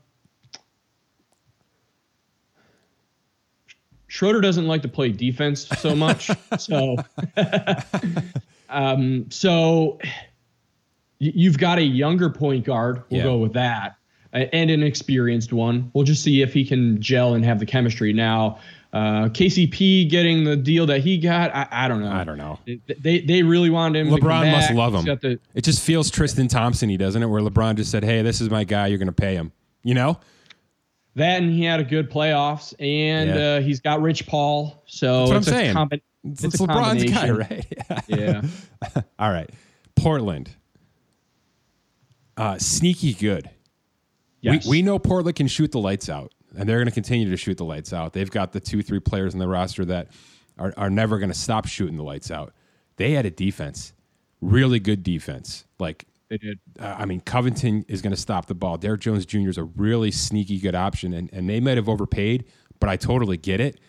[4.09, 6.97] Schroeder doesn't like to play defense so much, so
[8.69, 9.99] um, so
[11.19, 13.03] you've got a younger point guard.
[13.11, 13.25] We'll yeah.
[13.25, 13.97] go with that,
[14.33, 15.91] and an experienced one.
[15.95, 18.15] We'll just see if he can gel and have the chemistry.
[18.15, 18.59] Now,
[18.95, 22.11] uh, KCP getting the deal that he got, I, I don't know.
[22.11, 22.59] I don't know.
[22.99, 24.15] They they really wanted him.
[24.15, 25.05] LeBron must love him.
[25.05, 27.27] The, it just feels Tristan Thompson, he doesn't it?
[27.27, 28.87] Where LeBron just said, "Hey, this is my guy.
[28.87, 30.19] You're going to pay him." You know.
[31.19, 33.37] That and he had a good playoffs, and yeah.
[33.37, 34.83] uh, he's got Rich Paul.
[34.87, 35.75] So That's what I'm saying.
[35.75, 38.05] Combi- it's, it's, LeBron's guy, right?
[38.09, 38.43] yeah.
[39.19, 39.51] All right,
[39.97, 40.51] Portland.
[42.37, 43.51] Uh, sneaky good.
[44.41, 44.65] Yes.
[44.65, 47.37] We, we know Portland can shoot the lights out and they're going to continue to
[47.37, 48.13] shoot the lights out.
[48.13, 50.09] They've got the two, three players in the roster that
[50.59, 52.53] are, are never going to stop shooting the lights out.
[52.97, 53.93] They had a defense,
[54.41, 55.65] really good defense.
[55.79, 56.59] Like they did.
[56.79, 58.77] Uh, I mean, Covington is going to stop the ball.
[58.77, 59.49] Derrick Jones Jr.
[59.49, 62.45] is a really sneaky good option, and, and they might have overpaid,
[62.81, 63.81] but I totally get it.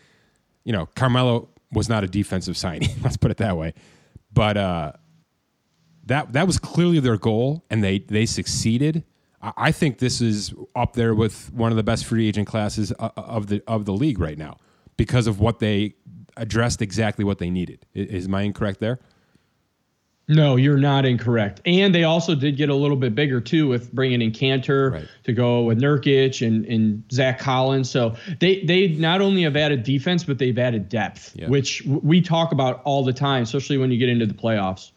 [0.64, 2.90] You know, Carmelo was not a defensive signing.
[3.04, 3.74] Let's put it that way.
[4.32, 4.92] But uh,
[6.06, 9.04] that that was clearly their goal, and they they succeeded.
[9.42, 13.10] I think this is up there with one of the best free agent classes uh,
[13.16, 14.58] uh, of the of the league right now
[14.98, 15.94] because of what they
[16.36, 17.86] addressed exactly what they needed.
[17.94, 19.00] Is my incorrect there?
[20.30, 21.60] No, you're not incorrect.
[21.66, 25.08] And they also did get a little bit bigger too with bringing in Kanter right.
[25.24, 27.90] to go with Nurkic and, and Zach Collins.
[27.90, 31.50] So they they not only have added defense, but they've added depth, yeah.
[31.50, 34.92] which we talk about all the time, especially when you get into the playoffs.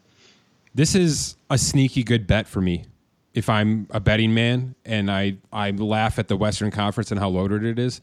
[0.75, 2.85] This is a sneaky good bet for me
[3.33, 7.29] if I'm a betting man and I, I laugh at the Western Conference and how
[7.29, 8.01] loaded it is,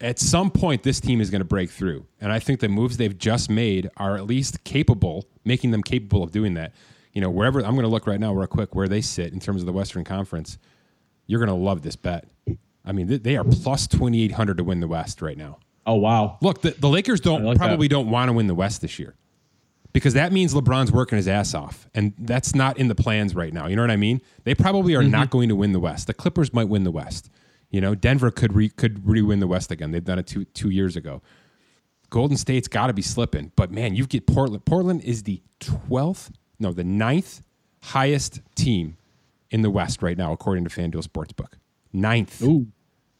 [0.00, 2.06] at some point this team is going to break through.
[2.20, 6.22] And I think the moves they've just made are at least capable, making them capable
[6.22, 6.72] of doing that.
[7.12, 9.40] You know, wherever I'm going to look right now, real quick, where they sit in
[9.40, 10.58] terms of the Western Conference,
[11.26, 12.26] you're going to love this bet.
[12.84, 15.58] I mean, they are plus 2,800 to win the West right now.
[15.86, 16.38] Oh, wow.
[16.42, 17.94] Look, the, the Lakers don't like probably that.
[17.94, 19.14] don't want to win the West this year
[19.94, 23.52] because that means LeBron's working his ass off, and that's not in the plans right
[23.52, 23.68] now.
[23.68, 24.20] You know what I mean?
[24.42, 25.10] They probably are mm-hmm.
[25.10, 26.08] not going to win the West.
[26.08, 27.30] The Clippers might win the West.
[27.74, 29.90] You know, Denver could re, could re-win the West again.
[29.90, 31.22] They've done it two two years ago.
[32.08, 34.64] Golden State's got to be slipping, but man, you get Portland.
[34.64, 37.42] Portland is the twelfth, no, the ninth
[37.82, 38.96] highest team
[39.50, 41.54] in the West right now, according to FanDuel Sportsbook.
[41.92, 42.40] Ninth.
[42.44, 42.68] Ooh,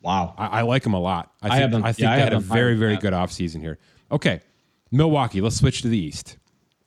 [0.02, 0.36] wow!
[0.38, 1.32] I, I like them a lot.
[1.42, 3.80] I, think, I, them, I think yeah, they had a very very good offseason here.
[4.12, 4.40] Okay,
[4.92, 5.40] Milwaukee.
[5.40, 6.36] Let's switch to the East.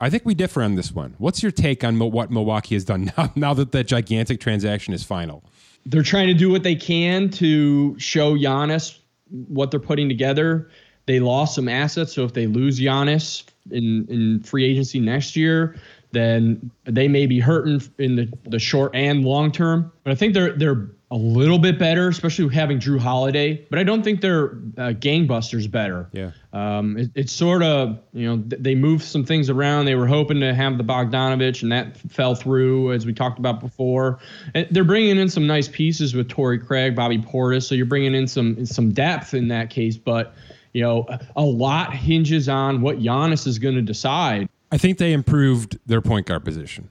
[0.00, 1.16] I think we differ on this one.
[1.18, 5.04] What's your take on what Milwaukee has done now, now that that gigantic transaction is
[5.04, 5.44] final?
[5.86, 8.98] They're trying to do what they can to show Giannis
[9.30, 10.70] what they're putting together.
[11.06, 15.76] They lost some assets, so if they lose Giannis in, in free agency next year,
[16.12, 19.90] then they may be hurting in the, the short and long term.
[20.04, 23.66] But I think they're they're a little bit better, especially having Jrue Holiday.
[23.70, 26.08] But I don't think they're uh, gangbusters better.
[26.12, 26.32] Yeah.
[26.52, 29.86] Um, it, it's sort of you know th- they moved some things around.
[29.86, 33.60] They were hoping to have the Bogdanovich, and that fell through as we talked about
[33.60, 34.18] before.
[34.54, 37.62] And they're bringing in some nice pieces with Torrey Craig, Bobby Portis.
[37.64, 40.34] So you're bringing in some some depth in that case, but.
[40.74, 44.48] You know, a lot hinges on what Giannis is going to decide.
[44.70, 46.90] I think they improved their point guard position.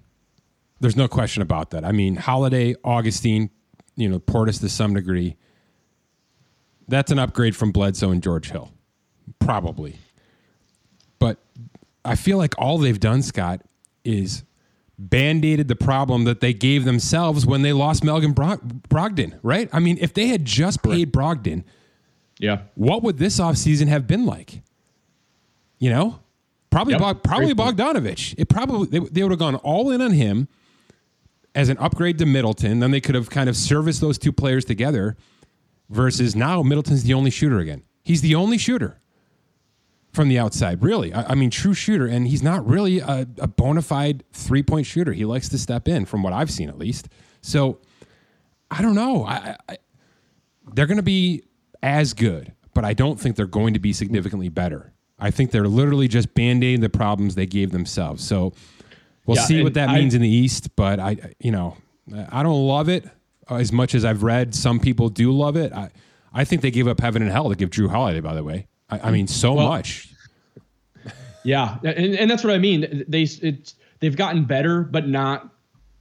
[0.79, 1.85] There's no question about that.
[1.85, 3.51] I mean, Holiday, Augustin,
[3.97, 5.35] you know, Portis to some degree.
[6.87, 8.71] That's an upgrade from Bledsoe and George Hill,
[9.39, 9.97] probably.
[11.19, 11.39] But
[12.05, 13.61] I feel like all they've done, Scott,
[14.05, 14.43] is
[14.97, 19.69] band-aided the problem that they gave themselves when they lost Malcolm Brogdon, right?
[19.73, 21.65] I mean, if they had just paid Brogdon,
[22.39, 24.61] yeah, what would this offseason have been like?
[25.79, 26.19] You know?
[26.69, 27.01] Probably yep.
[27.01, 28.35] Bog, probably Bogdanovich.
[28.37, 30.47] It probably they, they would have gone all in on him
[31.57, 32.79] as an upgrade to Middleton.
[32.79, 35.17] Then they could have kind of serviced those two players together.
[35.89, 37.81] Versus now Middleton's the only shooter again.
[38.03, 38.99] He's the only shooter
[40.11, 41.13] from the outside, really.
[41.13, 44.85] I, I mean, true shooter, and he's not really a, a bona fide three point
[44.85, 45.13] shooter.
[45.13, 47.07] He likes to step in, from what I've seen at least.
[47.39, 47.79] So
[48.69, 49.23] I don't know.
[49.23, 49.77] I, I,
[50.73, 51.43] they're going to be
[51.81, 54.91] as good, but I don't think they're going to be significantly better.
[55.17, 58.23] I think they're literally just band-aiding the problems they gave themselves.
[58.25, 58.51] So
[59.27, 61.77] we'll Yeah, see what that I- means in the East, but I you know,
[62.31, 63.05] I don't love it
[63.49, 65.71] as much as I've read some people do love it.
[65.73, 65.89] I
[66.33, 68.67] I think they gave up heaven and hell to give Jrue Holiday, by the way.
[68.89, 70.09] I, I mean, so Well- much.
[71.43, 73.05] Yeah, and, and that's what I mean.
[73.07, 75.49] They it's they've gotten better, but not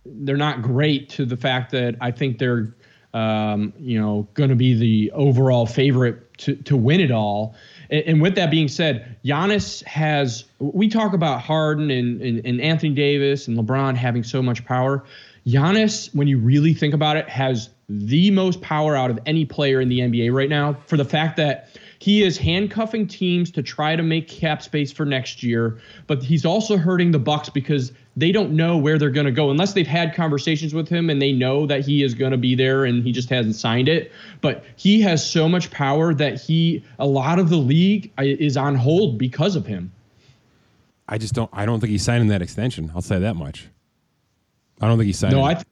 [0.04, 2.74] they're not great to the fact that I think they're
[3.14, 7.54] um, you know going to be the overall favorite to to win it all.
[7.90, 12.60] And, and with that being said, Giannis has we talk about Harden and, and, and
[12.60, 15.04] Anthony Davis and LeBron having so much power.
[15.46, 19.80] Giannis, when you really think about it, has the most power out of any player
[19.80, 21.68] in the NBA right now for the fact that
[21.98, 26.44] he is handcuffing teams to try to make cap space for next year, but he's
[26.44, 29.86] also hurting the Bucks because they don't know where they're going to go unless they've
[29.86, 33.02] had conversations with him and they know that he is going to be there and
[33.04, 34.10] he just hasn't signed it.
[34.40, 38.56] But he has so much power that he a lot of the league uh, is
[38.56, 39.92] on hold because of him.
[41.08, 41.50] I just don't.
[41.52, 42.90] I don't think he's signing that extension.
[42.94, 43.68] I'll say that much.
[44.80, 45.36] I don't think he's signing.
[45.38, 45.44] No.
[45.44, 45.66] I, th-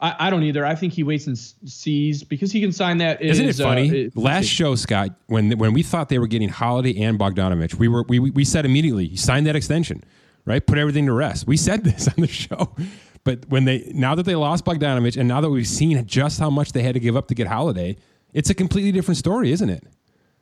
[0.00, 0.66] I I don't either.
[0.66, 3.22] I think he waits and s- sees because he can sign that.
[3.22, 3.88] Isn't it uh, funny?
[3.88, 7.88] it- Last show, Scott, when when we thought they were getting Holiday and Bogdanovich, we
[7.88, 10.04] were we we said immediately he signed that extension,
[10.48, 10.66] right?
[10.66, 11.46] Put everything to rest.
[11.46, 12.74] We said this on the show,
[13.22, 16.50] but when they now that they lost Bogdanovich and now that we've seen just how
[16.50, 17.96] much they had to give up to get Holiday,
[18.32, 19.84] it's a completely different story, isn't it?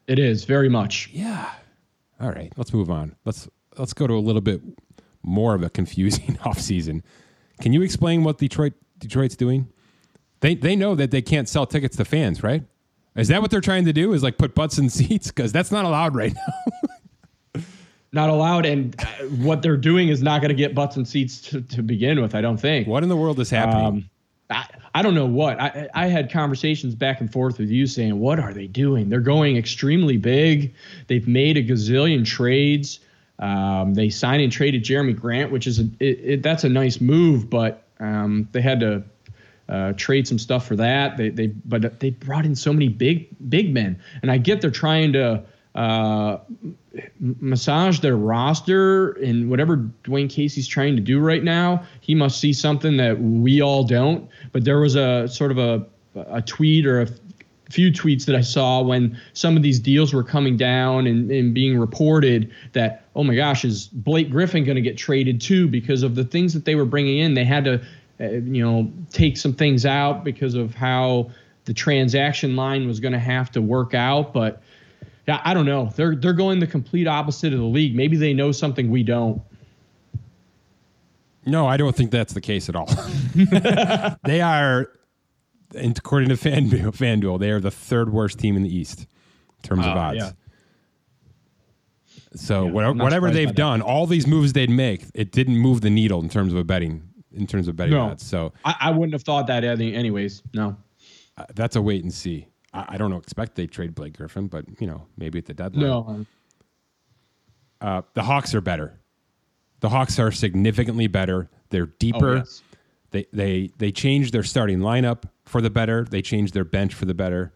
[0.07, 1.11] it is very much.
[1.13, 1.51] Yeah.
[2.21, 3.17] All right, let's move on.
[3.25, 4.63] Let's let's go to a little bit
[5.23, 7.03] more of a confusing offseason.
[7.61, 9.69] Can you explain what Detroit Detroit's doing?
[10.41, 12.63] They they know that they can't sell tickets to fans, right?
[13.17, 14.13] Is that what they're trying to do?
[14.13, 16.89] Is like put butts in seats because that's not allowed right now.
[18.17, 19.05] Not allowed, and uh,
[19.45, 22.35] what they're doing is not going to get butts and seats to, to begin with.
[22.35, 22.89] I don't think.
[22.89, 23.85] what in the world is happening?
[23.85, 24.11] Um,
[24.49, 25.61] I, I don't know what.
[25.61, 29.11] I, I had conversations back and forth with you saying, what are they doing?
[29.11, 30.75] They're going extremely big.
[31.09, 33.01] They've made a gazillion trades.
[33.39, 37.03] Um, they signed and traded Jerami Grant, which is a, it, it, that's a nice
[37.03, 39.05] move, but um, they had to
[39.69, 41.19] uh, trade some stuff for that.
[41.19, 44.71] They, they but they brought in so many big big men, and I get they're
[44.71, 45.45] trying to
[45.77, 46.39] uh,
[47.21, 51.85] massage their roster and whatever Dwane Casey's trying to do right now.
[52.01, 54.29] He must see something that we all don't.
[54.53, 55.87] But there was a sort of a
[56.17, 57.09] a tweet or a
[57.71, 61.53] few tweets that I saw when some of these deals were coming down and, and
[61.53, 66.03] being reported that, oh my gosh, is Blake Griffin going to get traded too because
[66.03, 67.35] of the things that they were bringing in?
[67.35, 67.83] They had to,
[68.21, 71.31] uh, you know, take some things out because of how
[71.65, 74.33] the transaction line was going to have to work out.
[74.33, 74.63] But
[75.27, 75.91] yeah, I don't know.
[75.97, 77.95] They're they're going the complete opposite of the league.
[77.97, 79.43] Maybe they know something we don't.
[81.45, 82.89] no, I don't think that's the case at all.
[84.25, 84.91] they are,
[85.75, 89.87] according to FanDuel, FanDuel, they are the third worst team in the East in terms
[89.87, 90.17] of Uh, odds.
[90.19, 90.31] yeah.
[92.35, 95.91] So Yeah, whatever, whatever they've done, all these moves they'd make, it didn't move the
[95.91, 98.11] needle in terms of a betting in terms of betting No.
[98.11, 98.25] odds.
[98.27, 100.43] So I, I wouldn't have thought that any- anyways.
[100.55, 100.77] No.
[101.39, 102.47] uh, that's a wait and see.
[102.77, 105.55] I, I don't know, expect they trade Blake Griffin, but you know maybe at the
[105.55, 105.87] deadline.
[105.87, 106.27] No.
[107.81, 108.99] Uh, the Hawks are better.
[109.81, 111.51] The Hawks are significantly better.
[111.71, 112.29] They're deeper.
[112.29, 112.63] Oh, yes.
[113.11, 116.05] They they they changed their starting lineup for the better.
[116.05, 117.53] They changed their bench for the better.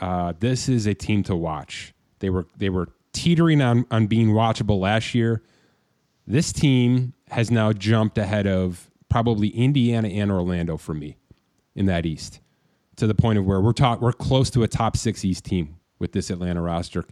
[0.00, 1.94] Uh, this is a team to watch.
[2.20, 5.42] They were they were teetering on on being watchable last year.
[6.26, 11.16] This team has now jumped ahead of probably Indiana and Orlando for me
[11.74, 12.40] in that East
[12.96, 15.76] to the point of where we're talk we're close to a top six East team
[15.98, 17.04] with this Atlanta roster.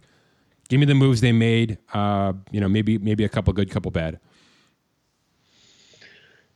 [0.69, 1.77] Give me the moves they made.
[1.93, 4.19] Uh, you know, maybe maybe a couple good, couple bad.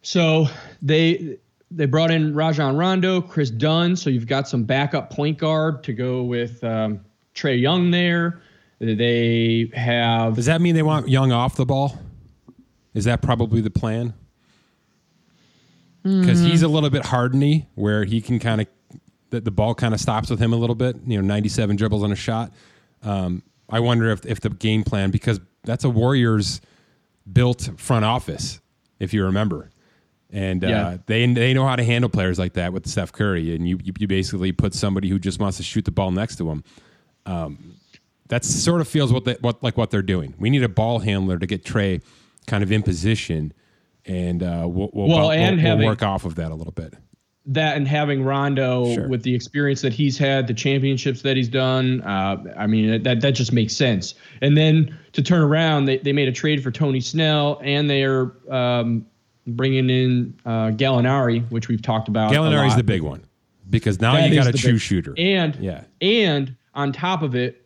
[0.01, 0.47] So
[0.81, 1.37] they
[1.71, 3.95] they brought in Rajon Rondo, Kris Dunn.
[3.95, 7.01] So you've got some backup point guard to go with um,
[7.33, 8.41] Trae Young there.
[8.79, 11.99] They have Does that mean they want Young off the ball?
[12.93, 14.13] Is that probably the plan?
[16.03, 18.67] Because he's a little bit hardeny, where he can kind of
[19.29, 20.95] the, the ball kind of stops with him a little bit.
[21.05, 22.51] You know, ninety-seven dribbles on a shot.
[23.03, 26.61] Um, I wonder if if the game plan because that's a Warriors
[27.31, 28.59] built front office,
[28.99, 29.71] if you remember,
[30.31, 30.67] and uh,
[31.07, 34.07] they they know how to handle players like that with Steph Curry, and you you,
[34.07, 36.63] basically put somebody who just wants to shoot the ball next to him
[38.27, 40.33] that sort of feels what they, what like what they're doing.
[40.39, 42.01] We need a ball handler to get Trae
[42.47, 43.53] kind of in position,
[44.05, 46.93] and uh, we'll we'll, Well, we'll- and we'll work off of that a little bit.
[47.47, 49.07] That and having Rondo Sure.
[49.07, 52.01] with the experience that he's had, the championships that he's done.
[52.01, 54.15] Uh, I mean, that that just makes sense.
[54.41, 58.31] And then to turn around, they, they made a trade for Tony Snell, and they're
[58.51, 59.05] um,
[59.47, 62.31] bringing in uh, Gallinari, which we've talked about.
[62.31, 63.23] Gallinari's the big one.
[63.69, 65.13] because now That you got a true big- shooter.
[65.17, 65.83] And Yeah.
[66.01, 67.64] and on top of it,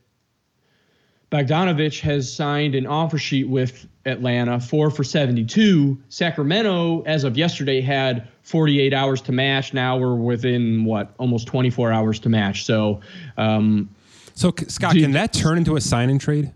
[1.32, 5.98] Bogdanovich has signed an offer sheet with Atlanta, four for 72.
[6.10, 9.74] Sacramento, as of yesterday, had 48 hours to match.
[9.74, 12.66] Now we're within what, almost 24 hours to match.
[12.66, 13.02] So,
[13.38, 13.90] um,
[14.34, 15.04] So Scott, Dude.
[15.04, 16.52] can that turn into a sign and trade?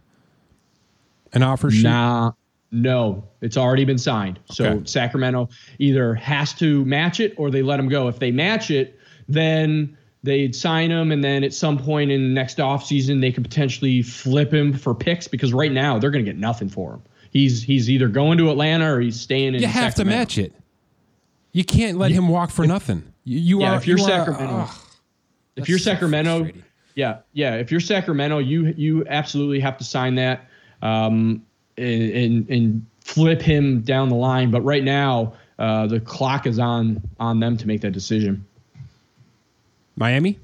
[1.34, 1.84] An offer sheet?
[1.84, 2.32] nah,
[2.71, 4.39] no, it's already been signed.
[4.51, 4.86] So Okay.
[4.86, 8.07] Sacramento either has to match it or they let him go.
[8.07, 8.97] If they match it,
[9.30, 13.43] then they'd sign him, and then at some point in the next offseason, they could
[13.43, 17.01] potentially flip him for picks because right now they're going to get nothing for him.
[17.32, 19.61] He's he's either going to Atlanta or he's staying in.
[19.61, 20.53] You have to match it.
[21.51, 23.03] You can't let him walk for nothing.
[23.26, 23.78] You, you Yeah, are.
[23.78, 24.69] if you're you are- Sacramento, ugh,
[25.55, 26.49] if you're so Sacramento,
[26.95, 27.55] yeah, yeah.
[27.55, 30.45] If you're Sacramento, you you absolutely have to sign that
[30.82, 31.43] um,
[31.78, 34.51] and, and and flip him down the line.
[34.51, 38.45] But right now, uh, the clock is on on them to make that decision.
[39.96, 40.39] Miami,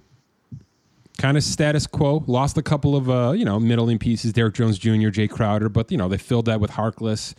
[1.17, 2.23] kind of status quo.
[2.27, 4.33] Lost a couple of uh, you know middling pieces.
[4.33, 7.33] Derrick Jones Jr., Jae Crowder, but you know they filled that with Harkless.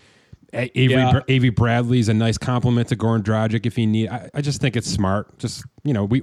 [0.52, 1.20] A- Avery, Yeah.
[1.28, 4.08] Avery Bradley's a nice compliment to Goran Dragic if he need.
[4.08, 5.38] I, I just think it's smart.
[5.38, 6.22] Just you know we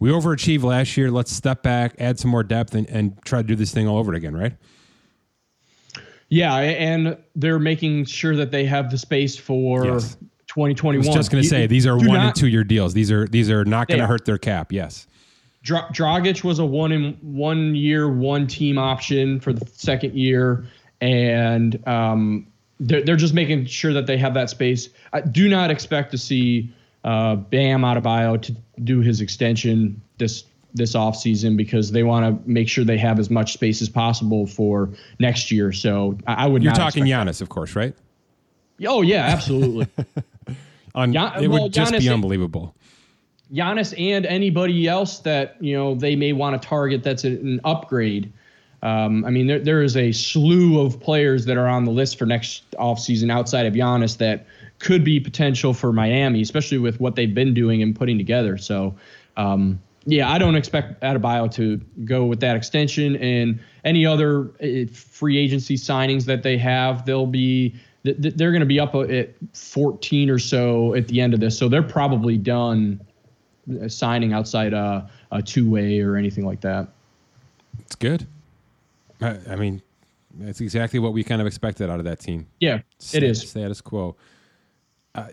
[0.00, 1.10] we overachieved last year.
[1.10, 3.98] Let's step back, add some more depth, and, and try to do this thing all
[3.98, 4.36] over again.
[4.36, 4.56] Right?
[6.28, 10.16] Yeah, and they're making sure that they have the space for Yes.
[10.46, 11.04] 2021.
[11.04, 12.94] I was just going to say these are do one not- and two year deals.
[12.94, 14.72] These are these are not going to hurt their cap.
[14.72, 15.06] Yes.
[15.62, 20.64] Dra- Dragic was a one in one year, one team option for the second year,
[21.00, 22.46] and um,
[22.78, 24.88] they're they're just making sure that they have that space.
[25.12, 26.72] I do not expect to see
[27.04, 32.68] uh, Bam Adebayo to do his extension this this offseason because they want to make
[32.68, 34.88] sure they have as much space as possible for
[35.18, 35.72] next year.
[35.72, 36.62] So I, I would.
[36.62, 37.94] You're talking Giannis, of course, right?
[38.86, 39.88] Oh yeah, absolutely.
[40.94, 42.74] On, Yeah, it well, would just be Giannis- unbelievable.
[43.52, 48.32] Giannis and anybody else that you know they may want to target that's an upgrade.
[48.82, 52.18] Um, I mean, there, there is a slew of players that are on the list
[52.18, 54.46] for next offseason outside of Giannis that
[54.78, 58.56] could be potential for Miami, especially with what they've been doing and putting together.
[58.56, 58.94] So,
[59.36, 61.76] um, yeah, I don't expect Adebayo to
[62.06, 67.04] go with that extension and any other uh, free agency signings that they have.
[67.04, 67.74] They'll be
[68.04, 71.40] th- th- they're going to be up at 14 or so at the end of
[71.40, 72.98] this, so they're probably done
[73.88, 76.88] signing outside uh, a two way or anything like that.
[77.80, 78.26] It's good.
[79.20, 79.82] I, I mean,
[80.34, 82.46] that's exactly what we kind of expected out of that team.
[82.60, 82.80] Yeah,
[83.12, 83.48] it is.
[83.48, 84.16] status quo.
[85.14, 85.28] Uh,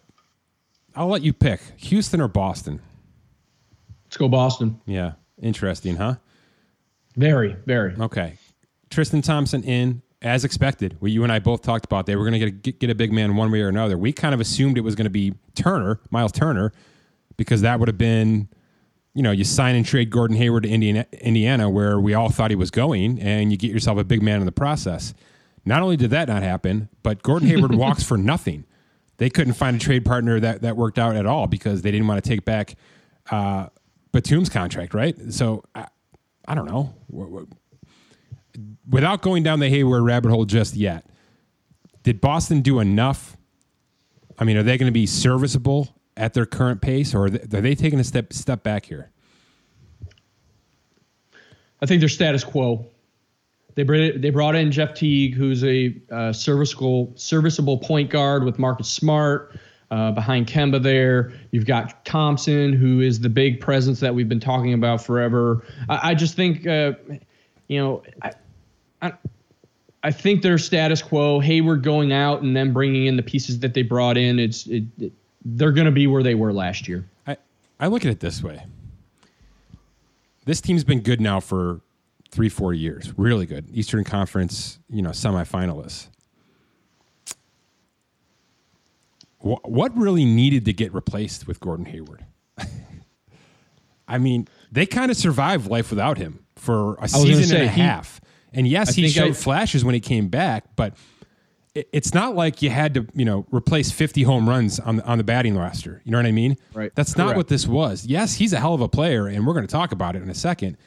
[0.95, 2.81] I'll let you pick Houston or Boston.
[4.05, 4.79] Let's go Boston.
[4.85, 6.15] Yeah, interesting, huh?
[7.15, 7.95] Very, very.
[7.95, 8.37] Okay,
[8.89, 10.95] Tristan Thompson in as expected.
[10.99, 12.95] What you and I both talked about, they were going to get, get get a
[12.95, 13.97] big man one way or another.
[13.97, 16.71] We kind of assumed it was going to be Turner, Miles Turner,
[17.37, 18.49] because that would have been,
[19.13, 22.51] you know, you sign and trade Gordon Hayward to Indiana, Indiana, where we all thought
[22.51, 25.13] he was going, and you get yourself a big man in the process.
[25.65, 28.65] Not only did that not happen, but Gordon Hayward walks for nothing.
[29.17, 32.07] They couldn't find a trade partner that, that worked out at all because they didn't
[32.07, 32.75] want to take back
[33.31, 33.67] uh,
[34.11, 35.15] Batum's contract, right?
[35.31, 35.87] So I,
[36.47, 36.93] I don't know.
[38.89, 41.05] Without going down the Hayward rabbit hole just yet,
[42.03, 43.35] did Boston do enough?
[44.39, 47.57] I mean, are they going to be serviceable at their current pace, or are they,
[47.57, 49.11] are they taking a step step back here?
[51.81, 52.85] I think they're status quo.
[53.75, 58.57] They brought they brought in Jeff Teague, who's a uh, serviceable serviceable point guard with
[58.57, 59.55] Marcus Smart
[59.91, 60.81] uh, behind Kemba.
[60.81, 65.63] There, you've got Thompson, who is the big presence that we've been talking about forever.
[65.87, 66.93] I, I just think, uh,
[67.67, 68.31] you know, I,
[69.01, 69.13] I,
[70.03, 71.39] I think they're status quo.
[71.39, 74.39] Hayward going out and then bringing in the pieces that they brought in.
[74.39, 75.13] It's it, it,
[75.55, 77.05] they're going to be where they were last year.
[77.25, 77.37] I,
[77.79, 78.65] I look at it this way.
[80.45, 81.79] This team's been good now for
[82.31, 83.17] three, four years.
[83.17, 83.65] Really good.
[83.73, 86.07] Eastern Conference, you know, semifinalists.
[89.39, 92.25] Wh- What really needed to get replaced with Gordon Hayward?
[94.07, 97.71] I mean, they kind of survived life without him for a season say, and a
[97.71, 98.21] he- half.
[98.53, 100.95] And yes, I he showed I- flashes when he came back, but
[101.91, 105.17] it's not like you had to, you know, replace 50 home runs on the, on
[105.17, 106.01] the batting roster.
[106.03, 106.57] You know what I mean?
[106.73, 106.91] Right.
[106.95, 107.37] That's not Correct.
[107.37, 108.05] what this was.
[108.05, 110.29] Yes, he's a hell of a player, and we're going to talk about it in
[110.29, 110.77] a second.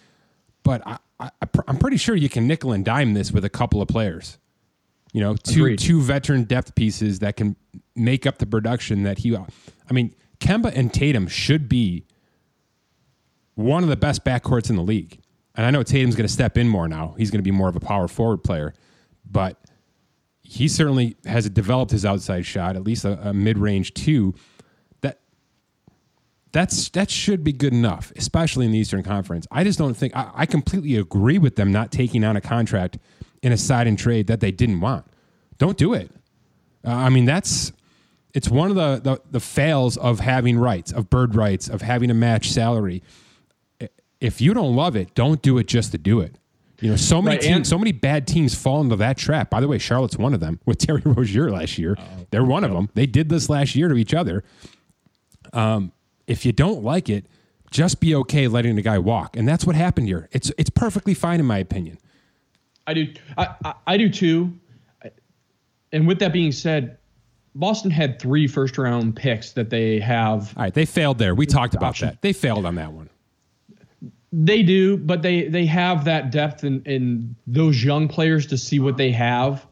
[0.62, 1.30] But I, I,
[1.66, 4.38] I'm pretty sure you can nickel and dime this with a couple of players.
[5.12, 5.78] You know, two Agreed.
[5.80, 7.57] two veteran depth pieces that can
[7.97, 9.36] make up the production that he.
[9.36, 12.07] I mean, Kemba and Tatum should be
[13.55, 15.20] one of the best backcourts in the league.
[15.57, 17.14] And I know Tatum's going to step in more now.
[17.18, 18.72] He's going to be more of a power forward player,
[19.28, 19.59] but
[20.51, 24.34] he certainly has developed his outside shot, at least a, a mid range two.
[25.01, 25.20] That
[26.51, 29.46] That's that should be good enough, especially in the Eastern Conference.
[29.53, 32.98] I just don't think I, I completely agree with them not taking on a contract
[33.42, 35.07] in a side and trade that they didn't want.
[35.59, 36.11] Don't do it.
[36.84, 37.70] Uh, I mean, that's
[38.34, 42.11] it's one of the, the the fails of having rights, of bird rights, of having
[42.11, 43.05] a match salary.
[44.20, 46.38] If you don't love it, don't do it just to do it.
[46.81, 49.51] You know, so many Right, teams, and- so many bad teams fall into that trap.
[49.51, 51.97] By the way, Charlotte's one of them with Terry Rozier last year.
[52.31, 52.89] They're one of them.
[52.95, 54.45] They did this last year to each other.
[55.53, 55.93] Um,
[56.26, 57.26] if you don't like it,
[57.70, 60.28] just be okay letting the guy walk, and that's what happened here.
[60.33, 61.99] It's it's perfectly fine in my opinion.
[62.87, 63.12] I do.
[63.39, 64.59] I, I, I do too.
[65.93, 66.99] And with that being said,
[67.55, 70.53] Boston had three first round picks that they have.
[70.57, 71.35] All right, they failed there.
[71.35, 72.09] We talked about Option.
[72.09, 72.22] that.
[72.22, 73.11] They failed on that one.
[74.33, 78.78] They do, but they they have that depth in, in those young players to see
[78.78, 79.66] what they have.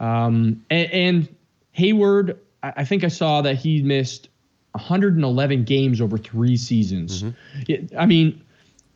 [0.00, 1.36] Um, and, and
[1.72, 4.28] Hayward, I think I saw that he missed
[4.72, 7.22] 111 games over three seasons.
[7.68, 8.42] It- I mean,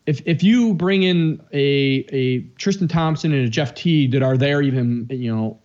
[0.06, 4.36] if if you bring in a a Tristan Thompson and a Jeff Teague that are
[4.38, 5.58] there even you know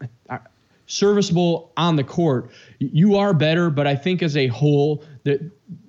[0.87, 3.69] serviceable on the court, you are better.
[3.69, 5.39] But I think as a whole that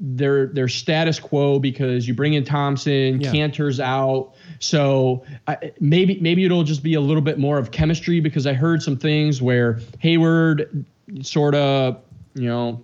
[0.00, 3.32] they're they're status quo because you bring in Thompson, Yeah.
[3.32, 4.34] Kanter's out.
[4.58, 8.52] So I, maybe maybe it'll just be a little bit more of chemistry because I
[8.52, 10.84] heard some things where Hayward
[11.22, 12.02] sort of
[12.34, 12.82] you know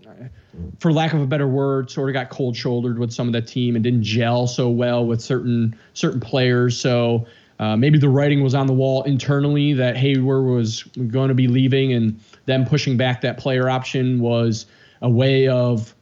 [0.78, 3.42] for lack of a better word, sort of got cold shouldered with some of the
[3.42, 6.78] team and didn't gel so well with certain certain players.
[6.78, 7.26] So
[7.58, 11.46] uh, maybe the writing was on the wall internally that Hayward was going to be
[11.46, 14.66] leaving, and them pushing back that player option was
[15.02, 15.94] a way of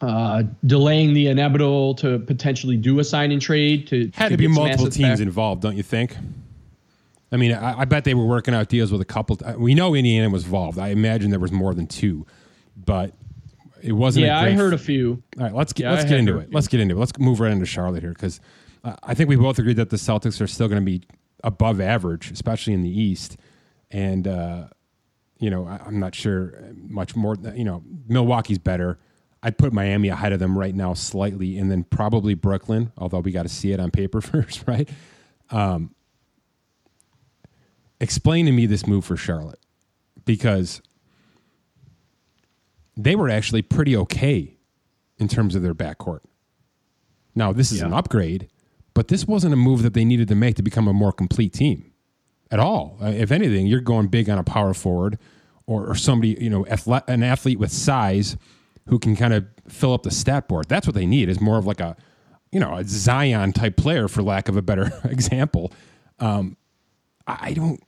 [0.00, 3.86] uh, delaying the inevitable to potentially do a sign and trade.
[3.88, 5.20] To Had to be multiple teams back.
[5.20, 6.16] involved, don't you think?
[7.32, 9.38] I mean, I, I bet they were working out deals with a couple.
[9.58, 10.78] We know Indiana was involved.
[10.78, 12.26] I imagine there was more than two,
[12.76, 13.12] but
[13.82, 14.26] it wasn't.
[14.26, 15.22] Yeah, I heard a few.
[15.38, 16.52] All right, let's get Yeah, let's I get into it.
[16.52, 16.98] Let's get into it.
[16.98, 18.42] Let's move right into Charlotte here because uh,
[18.84, 21.02] I think we both agree that the Celtics are still going to be
[21.42, 23.36] above average, especially in the East.
[23.90, 24.68] And uh,
[25.38, 27.36] you know, I, I'm not sure much more.
[27.54, 28.98] You know, Milwaukee's better.
[29.42, 32.92] I'd put Miami ahead of them right now slightly, and then probably Brooklyn.
[32.98, 34.88] Although we got to see it on paper first, right?
[35.50, 35.94] Um,
[38.00, 39.60] explain to me this move for Charlotte
[40.24, 40.82] because
[42.96, 44.56] they were actually pretty okay
[45.18, 46.20] in terms of their backcourt.
[47.34, 48.48] Now, this is an upgrade,
[48.96, 51.52] but this wasn't a move that they needed to make to become a more complete
[51.52, 51.92] team
[52.50, 52.96] at all.
[52.98, 55.18] Uh, if anything, you're going big on a power forward
[55.66, 56.64] or, or somebody, you know,
[57.06, 58.38] an athlete with size
[58.86, 60.66] who can kind of fill up the stat board.
[60.66, 61.94] That's what they need is more of like a,
[62.50, 65.74] you know, a Zion type player, for lack of a better example.
[66.18, 66.56] Um,
[67.26, 67.82] I don't.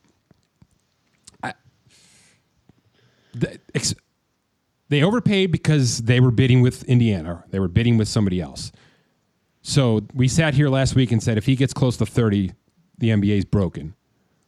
[4.91, 7.45] They overpaid because they were bidding with Indiana.
[7.49, 8.73] They were bidding with somebody else.
[9.69, 12.53] So we sat here last week and said if he gets close to 30,
[12.97, 13.95] the NBA is broken.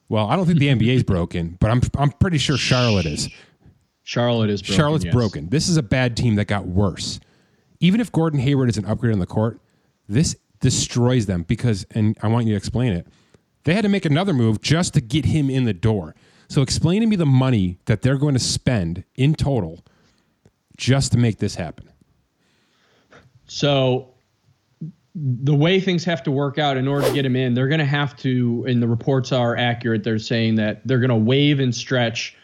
[0.09, 3.29] Well, I don't think the NBA is broken, but I'm I'm pretty sure Charlotte is.
[4.03, 5.15] Charlotte is broken, Charlotte's yes.
[5.15, 5.51] broken.
[5.51, 7.21] This is a bad team that got worse.
[7.81, 9.61] Even if Gordon Hayward is an upgrade on the court,
[10.09, 13.07] this destroys them because, and I want you to explain it.
[13.65, 16.15] They had to make another move just to get him in the door.
[16.49, 19.85] So explain to me the money that they're going to spend in total
[20.79, 21.91] just to make this happen.
[23.47, 24.15] So
[25.23, 27.81] the way things have to work out in order to get him in, they're going
[27.81, 30.03] to have to, and the reports are accurate.
[30.03, 32.37] They're saying that they're going to waive and stretch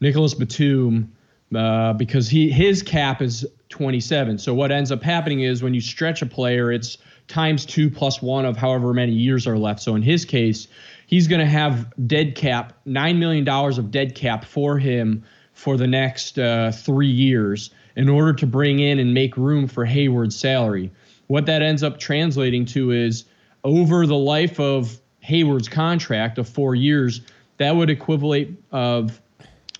[0.00, 1.12] Nicolas Batum
[1.54, 4.38] uh, because he his cap is 27.
[4.38, 6.98] So what ends up happening is when you stretch a player, it's
[7.28, 9.80] times two plus one of however many years are left.
[9.80, 10.68] So in his case,
[11.06, 15.24] he's going to have dead cap, nine million dollars of dead cap for him
[15.54, 19.84] for the next uh, three years in order to bring in and make room for
[19.84, 20.90] Hayward's salary.
[21.28, 23.24] What that ends up translating to is
[23.64, 27.20] over the life of Hayward's contract of four years,
[27.58, 29.20] that would equivalent of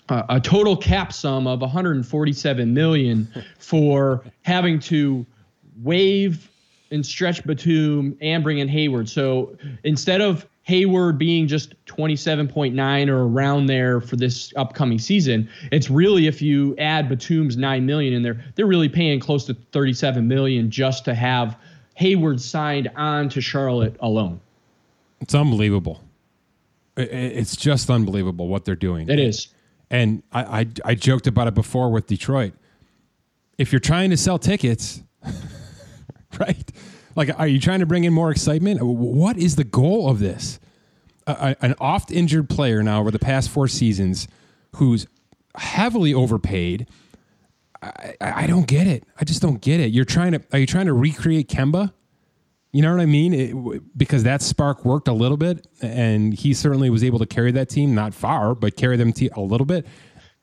[0.09, 3.27] uh, a total cap sum of 147 million
[3.59, 5.25] for having to
[5.81, 6.49] waive
[6.91, 9.07] and stretch Batum and bring in Hayward.
[9.07, 15.89] So instead of Hayward being just 27.9 or around there for this upcoming season, it's
[15.89, 20.27] really if you add Batum's 9 million in there, they're really paying close to 37
[20.27, 21.57] million just to have
[21.95, 24.39] Hayward signed on to Charlotte alone.
[25.21, 26.03] It's unbelievable.
[26.95, 29.09] It's just unbelievable what they're doing.
[29.09, 29.47] It is.
[29.89, 32.53] And I, I, I joked about it before with Detroit.
[33.57, 35.01] If you're trying to sell tickets,
[36.39, 36.71] right?
[37.15, 38.81] Like, are you trying to bring in more excitement?
[38.81, 40.59] What is the goal of this?
[41.27, 44.27] An oft injured player now over the past four seasons
[44.75, 45.07] who's
[45.55, 46.87] heavily overpaid.
[47.81, 49.03] I, I don't get it.
[49.19, 49.91] I just don't get it.
[49.91, 51.93] You're trying to are you trying to recreate Kemba?
[52.71, 53.33] You know what I mean?
[53.33, 57.51] It, because that spark worked a little bit, and he certainly was able to carry
[57.53, 59.87] that team, not far, but carry them a little bit.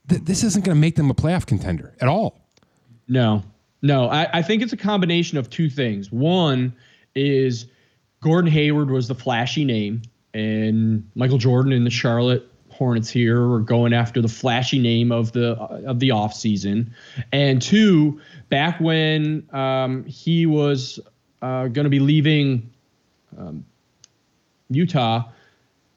[0.08, 2.40] Th- this isn't going to make them a playoff contender at all.
[3.06, 3.44] No,
[3.82, 4.08] no.
[4.08, 6.10] I, I think it's a combination of two things.
[6.10, 6.74] One
[7.14, 7.66] is
[8.20, 10.02] Gordon Hayward was the flashy name,
[10.34, 15.32] and Michael Jordan and the Charlotte Hornets here are going after the flashy name of
[15.32, 16.90] the of the offseason.
[17.32, 21.00] And two, back when um, he was
[21.40, 22.70] uh, going to be leaving
[23.38, 23.64] um,
[24.68, 25.24] Utah,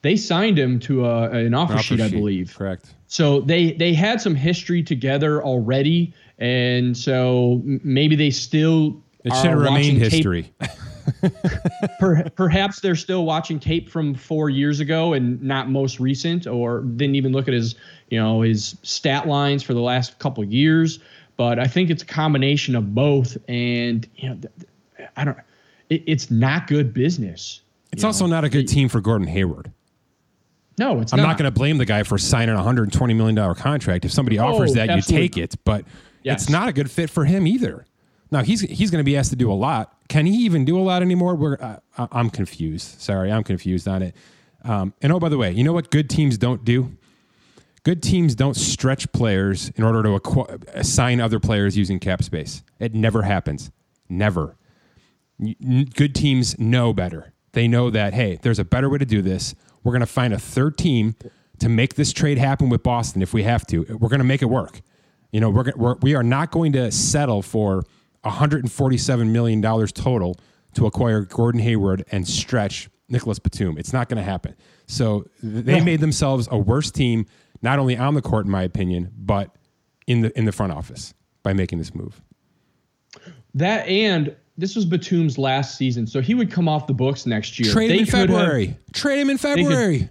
[0.01, 2.55] they signed him to a, an offer, Offer sheet, I believe.
[2.55, 2.93] Correct.
[3.07, 9.57] So they they had some history together already, and so maybe they still It should
[9.57, 10.51] watching history.
[11.99, 16.81] per, perhaps they're still watching tape from four years ago and not most recent, or
[16.81, 17.75] didn't even look at his
[18.09, 20.99] you know his stat lines for the last couple of years.
[21.35, 24.39] But I think it's a combination of both, and you know,
[25.15, 25.37] I don't.
[25.89, 27.61] It, it's not good business.
[27.91, 28.35] It's also know?
[28.35, 29.71] not a good team for Gordon Hayward.
[30.77, 33.35] No, it's I'm not, not, going to blame the guy for signing a 120 million
[33.35, 34.05] dollar contract.
[34.05, 35.55] If somebody oh, offers that, absolutely you take it.
[35.65, 35.83] But
[36.23, 36.41] Yes.
[36.43, 37.85] it's not a good fit for him either.
[38.31, 39.95] Now he's he's going to be asked to do a lot.
[40.07, 41.35] Can he even do a lot anymore?
[41.35, 42.99] We're, uh, I- I'm confused.
[43.01, 44.15] Sorry, I'm confused on it.
[44.63, 46.95] Um, and oh, by the way, you know what good teams don't do?
[47.83, 52.61] Good teams don't stretch players in order to acqu- assign other players using cap space.
[52.77, 53.71] It never happens.
[54.09, 54.57] Never.
[55.95, 57.33] Good teams know better.
[57.53, 59.55] They know that hey, there's a better way to do this.
[59.83, 61.15] We're going to find a third team
[61.59, 63.85] to make this trade happen with Boston if we have to.
[63.89, 64.81] We're going to make it work.
[65.31, 67.83] You know, we're, we're we are not going to settle for
[68.21, 70.37] 147 million dollars total
[70.73, 73.77] to acquire Gordon Hayward and stretch Nicolas Batum.
[73.77, 74.55] It's not going to happen.
[74.87, 77.25] So th- they made themselves a worse team,
[77.61, 79.55] not only on the court, in my opinion, but
[80.07, 81.13] in the in the front office
[81.43, 82.21] by making this move.
[83.55, 83.87] that.
[83.87, 87.71] And this was Batum's last season, so he would come off the books next year.
[87.71, 88.77] Trade him They in could have- February.
[88.93, 90.09] Trade him in February.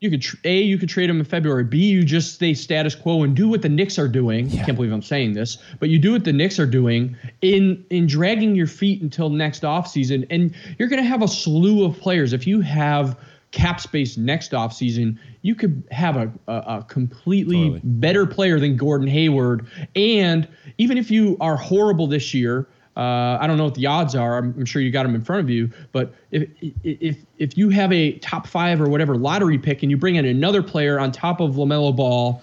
[0.00, 1.64] You could tr- a you could trade him in February.
[1.64, 4.46] B you just stay status quo and do what the Knicks are doing.
[4.58, 7.84] I can't believe I'm saying this, but you do what the Knicks are doing in
[7.90, 10.26] in dragging your feet until next offseason.
[10.30, 12.32] and you're going to have a slew of players.
[12.32, 13.18] If you have
[13.52, 17.80] cap space next offseason, you could have a, a, a completely Totally.
[17.84, 19.66] better player than Gordon Hayward.
[19.94, 22.66] And even if you are horrible this year,
[22.96, 24.38] uh, I don't know what the odds are.
[24.38, 25.70] I'm, I'm sure you got them in front of you.
[25.92, 26.48] But if
[26.82, 30.24] if if you have a top five or whatever lottery pick and you bring in
[30.24, 32.42] another player on top of Lamelo Ball,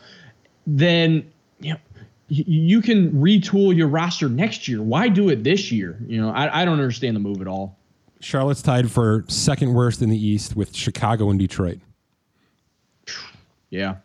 [0.67, 1.29] then
[1.59, 1.79] you know
[2.27, 4.81] you can retool your roster next year.
[4.81, 5.99] Why do it this year?
[6.07, 7.77] You know, I, I don't understand the move at all.
[8.21, 11.79] Charlotte's tied for second worst in the East with Chicago and Detroit.
[13.69, 13.95] Yeah.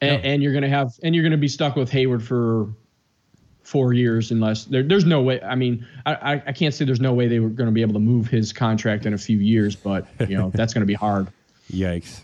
[0.00, 2.68] And, and you're gonna have and you're gonna be stuck with Hayward for
[3.68, 5.42] four years unless there, there's no way.
[5.42, 7.82] I mean, I, I, I can't say there's no way they were going to be
[7.82, 10.86] able to move his contract in a few years, but you know that's going to
[10.86, 11.28] be hard.
[11.70, 12.22] Yikes.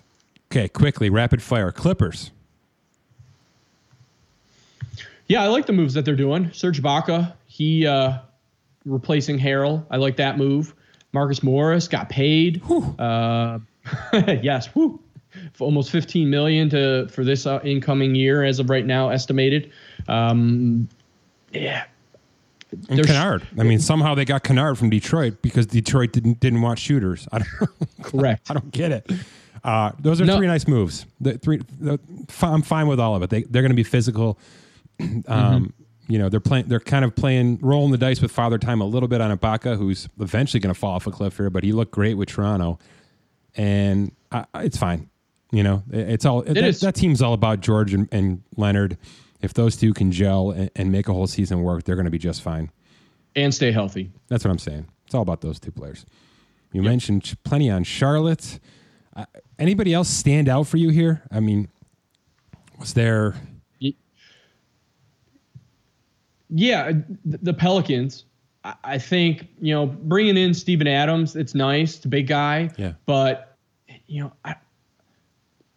[0.50, 1.70] Okay, quickly, rapid fire.
[1.70, 2.30] Clippers.
[5.26, 6.50] Yeah, I like the moves that they're doing.
[6.52, 8.18] Serge Ibaka, he uh,
[8.86, 9.84] replacing Harrell.
[9.90, 10.74] I like that move.
[11.12, 12.62] Marcus Morris got paid.
[12.98, 13.58] Uh,
[14.12, 15.00] yes, whew.
[15.52, 19.72] For almost 15 million to for this uh, incoming year as of right now estimated.
[20.08, 20.88] Um,
[21.54, 21.84] yeah,
[22.72, 23.46] And There's- Kennard.
[23.58, 27.26] I mean, somehow they got Kennard from Detroit because Detroit didn't didn't want shooters.
[27.32, 27.70] I don't,
[28.02, 28.50] correct.
[28.50, 29.10] I don't get it.
[29.62, 30.36] Uh, those are No.
[30.36, 31.06] three nice moves.
[31.20, 31.98] The three, the,
[32.42, 33.30] I'm fine with all of it.
[33.30, 34.38] They they're going to be physical.
[35.00, 35.64] um, Mm-hmm.
[36.06, 36.66] You know, they're playing.
[36.66, 39.78] They're kind of playing, rolling the dice with Father Time a little bit on Ibaka,
[39.78, 41.48] who's eventually going to fall off a cliff here.
[41.48, 42.78] But he looked great with Toronto,
[43.56, 45.08] and I, it's fine.
[45.50, 46.80] You know, it- it's all that, is.
[46.80, 48.98] that team's all about George and, and Leonard.
[49.44, 52.10] If those two can gel and, and make a whole season work, they're going to
[52.10, 52.70] be just fine.
[53.36, 54.10] And stay healthy.
[54.28, 54.86] That's what I'm saying.
[55.04, 56.06] It's all about those two players.
[56.72, 58.58] You mentioned plenty on Charlotte.
[59.14, 59.26] Uh,
[59.58, 61.22] anybody else stand out for you here?
[61.30, 61.68] I mean,
[62.80, 63.34] was there?
[66.50, 66.92] Yeah,
[67.24, 68.24] the Pelicans.
[68.64, 71.36] I- think you know bringing in Steven Adams.
[71.36, 72.70] It's nice, the big guy.
[72.78, 72.94] Yeah.
[73.04, 73.56] But
[74.06, 74.54] you know, I,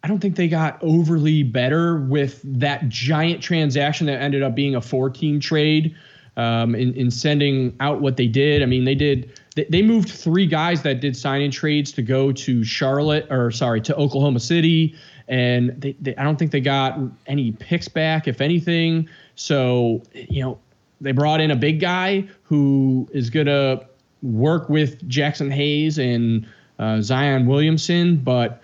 [0.08, 4.74] I don't think they got overly better with that giant transaction that ended up being
[4.74, 5.94] a four team trade.
[6.38, 9.38] Um, in, in sending out what they did, I mean, they did.
[9.54, 13.50] They, they moved three guys that did sign in trades to go to Charlotte, or
[13.50, 14.94] sorry, to Oklahoma City,
[15.26, 19.10] and they, they I don't think they got any picks back, if anything.
[19.34, 20.58] So you know,
[21.02, 23.82] they brought in a big guy who is gonna
[24.22, 26.46] work with Jaxson Hayes and
[26.78, 28.62] uh, Zion Williamson, but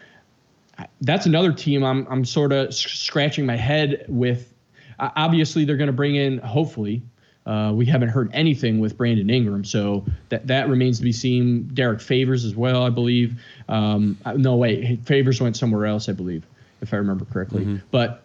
[1.00, 4.52] that's another team I'm I'm sort of scratching my head with.
[4.98, 7.02] uh, obviously they're going to bring in hopefully.
[7.46, 11.68] Uh, we haven't heard anything with Brandon Ingram, so that that remains to be seen.
[11.74, 13.38] Derrick Favors as well, I believe.
[13.68, 16.46] Um, uh, no, wait, Favors went somewhere else, I believe,
[16.80, 17.64] if I remember correctly.
[17.64, 17.76] Mm-hmm.
[17.90, 18.22] But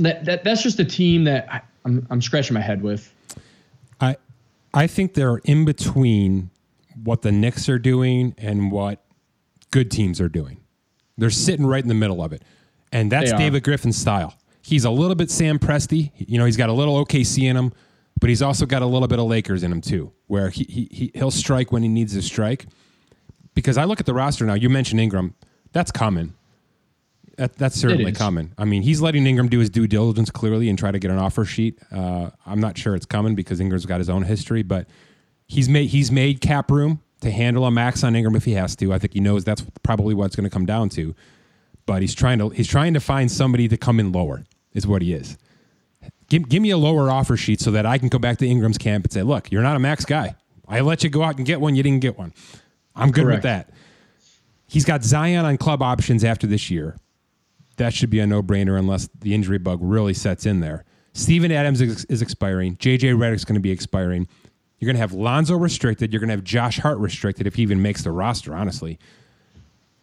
[0.00, 3.14] that, that that's just a team that I, I'm I'm scratching my head with.
[4.00, 4.16] I
[4.74, 6.50] I think they're in between
[7.04, 9.04] what the Knicks are doing and what
[9.70, 10.58] good teams are doing.
[11.18, 12.42] They're sitting right in the middle of it.
[12.92, 14.34] And that's David Griffin's style.
[14.62, 16.12] He's a little bit Sam Presti.
[16.16, 17.72] You know, he's got a little OKC in him,
[18.20, 20.88] but he's also got a little bit of Lakers in him too, where he, he,
[20.90, 22.66] he he'll strike when he needs to strike.
[23.54, 25.34] Because I look at the roster now, you mentioned Ingram.
[25.72, 26.34] That's coming.
[27.36, 28.52] That, that's certainly coming.
[28.58, 31.18] I mean, he's letting Ingram do his due diligence clearly and try to get an
[31.18, 31.78] offer sheet.
[31.92, 34.88] Uh, I'm not sure it's coming because Ingram's got his own history, but
[35.46, 38.76] he's made he's made cap room to handle a max on Ingram if he has
[38.76, 38.92] to.
[38.92, 41.14] I think he knows that's probably what it's going to come down to.
[41.86, 44.44] But he's trying to he's trying to find somebody to come in lower
[44.74, 45.38] is what he is.
[46.28, 48.76] Give, give me a lower offer sheet so that I can go back to Ingram's
[48.76, 50.34] camp and say, look, you're not a max guy.
[50.68, 51.74] I let you go out and get one.
[51.74, 52.34] You didn't get one.
[52.94, 53.38] I'm good Correct.
[53.38, 53.70] with that.
[54.66, 56.98] He's got Zion on club options after this year
[57.78, 60.84] that should be a no brainer unless the injury bug really sets in there.
[61.14, 62.76] Steven Adams is, is expiring.
[62.76, 64.28] JJ Redick's going to be expiring.
[64.78, 66.12] You're going to have Lonzo restricted.
[66.12, 68.98] You're going to have Josh Hart restricted if he even makes the roster, honestly.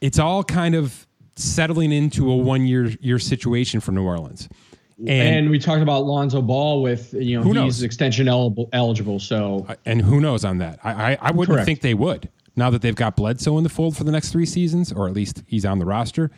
[0.01, 4.49] It's all kind of settling into a one year year situation for New Orleans.
[4.97, 7.83] And, and, we talked about Lonzo Ball with you know he's knows?
[7.83, 9.19] extension eligible, eligible.
[9.19, 10.79] So and who knows on that?
[10.83, 11.65] I I, I wouldn't Correct.
[11.65, 14.45] think they would now that they've got Bledsoe in the fold for the next three
[14.45, 16.31] seasons, or at least he's on the roster.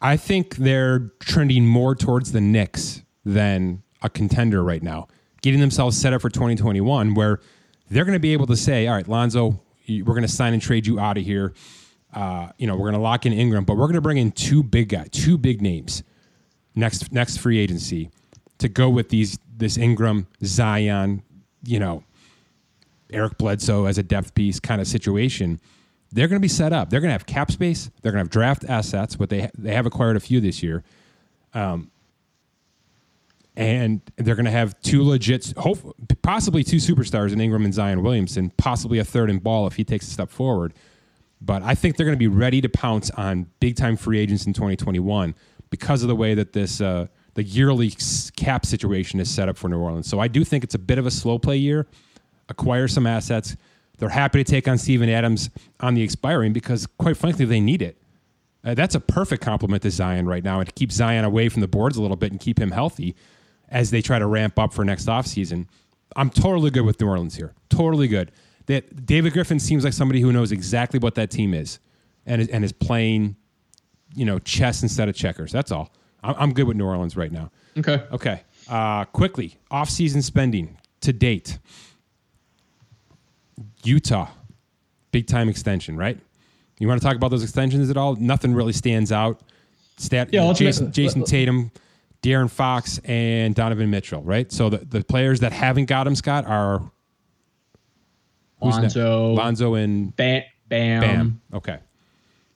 [0.00, 5.08] I think they're trending more towards the Knicks than a contender right now,
[5.44, 7.38] getting themselves set up for 2021, where
[7.90, 10.62] they're going to be able to say, all right, Lonzo, we're going to sign and
[10.62, 11.52] trade you out of here.
[12.14, 14.32] Uh, you know, we're going to lock in Ingram, but we're going to bring in
[14.32, 16.02] two big guys, two big names
[16.74, 18.10] next next free agency
[18.56, 21.22] to go with these this Ingram, Zion,
[21.62, 22.04] you know,
[23.12, 25.60] Eric Bledsoe as a depth piece kind of situation
[26.14, 26.90] they're going to be set up.
[26.90, 27.90] They're going to have cap space.
[28.00, 30.84] They're going to have draft assets, but they they have acquired a few this year.
[31.52, 31.90] Um,
[33.56, 35.54] and they're going to have two legit,
[36.22, 39.84] possibly two superstars in Ingram and Zion Williamson, possibly a third in Ball if he
[39.84, 40.74] takes a step forward.
[41.40, 44.46] But I think they're going to be ready to pounce on big time free agents
[44.46, 45.34] in 2021
[45.70, 47.92] because of the way that this uh, the yearly
[48.36, 50.08] cap situation is set up for New Orleans.
[50.08, 51.86] So I do think it's a bit of a slow play year.
[52.48, 53.56] Acquire some assets
[53.98, 55.50] they're happy to take on Steven Adams
[55.80, 57.96] on the expiring because, quite frankly, they need it.
[58.64, 61.60] Uh, that's a perfect compliment to Zion right now and to keep Zion away from
[61.60, 63.14] the boards a little bit and keep him healthy
[63.74, 65.66] as they try to ramp up for next offseason.
[66.16, 67.52] I'm totally good with New Orleans here.
[67.68, 68.32] Totally good.
[68.66, 71.80] That David Griffin seems like somebody who knows exactly what that team is
[72.24, 73.36] and is, and is playing,
[74.14, 75.52] you know, chess instead of checkers.
[75.52, 75.92] That's all.
[76.22, 77.50] I'm, I'm good with New Orleans right now.
[77.76, 78.02] Okay.
[78.12, 78.42] Okay.
[78.68, 81.58] Uh, quickly, off-season spending to date.
[83.82, 84.28] Utah,
[85.10, 86.18] big time extension, right?
[86.78, 88.14] You want to talk about those extensions at all?
[88.16, 89.42] Nothing really stands out.
[89.96, 91.70] Stat, yeah, Jayson, Jayson Tatum,
[92.24, 94.50] De'Aaron Fox, and Donovan Mitchell, right?
[94.50, 96.90] So the, the players that haven't got him, Scott, are
[98.62, 101.00] Lonzo, Lonzo, and Bam, Bam.
[101.00, 101.40] Bam.
[101.52, 101.78] Okay.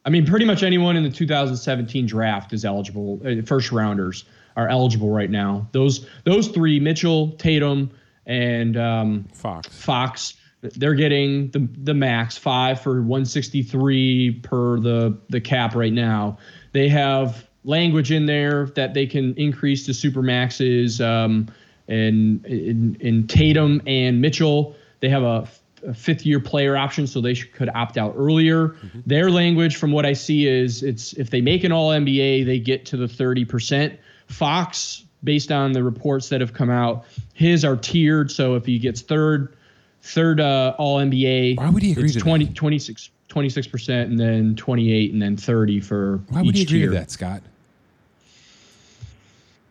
[0.06, 3.20] I mean, pretty much anyone in the 2017 draft is eligible.
[3.22, 4.24] Uh, first rounders
[4.56, 5.68] are eligible right now.
[5.72, 7.90] Those those three: Mitchell, Tatum,
[8.24, 9.68] and um, Fox.
[9.68, 16.38] Fox they're getting the the max five for 163 per the the cap right now.
[16.72, 21.00] They have language in there that they can increase to super maxes.
[21.00, 21.48] Um,
[21.86, 25.48] and in, in Tatum and Mitchell, they have a,
[25.86, 28.68] a fifth year player option, so they should, could opt out earlier.
[28.68, 29.00] Mm-hmm.
[29.06, 32.59] Their language, from what I see, is it's if they make an All NBA, they
[32.59, 34.00] get to the 30 percent.
[34.26, 38.30] Fox, based on the reports that have come out, his are tiered.
[38.30, 39.56] So if he gets third
[40.02, 41.56] third uh, All NBA.
[41.56, 42.54] Why would he agree to 20, that?
[42.54, 46.20] 26 percent, and then twenty eight, and then thirty for.
[46.29, 46.91] Why would he agree tier.
[46.91, 47.43] that, Scott?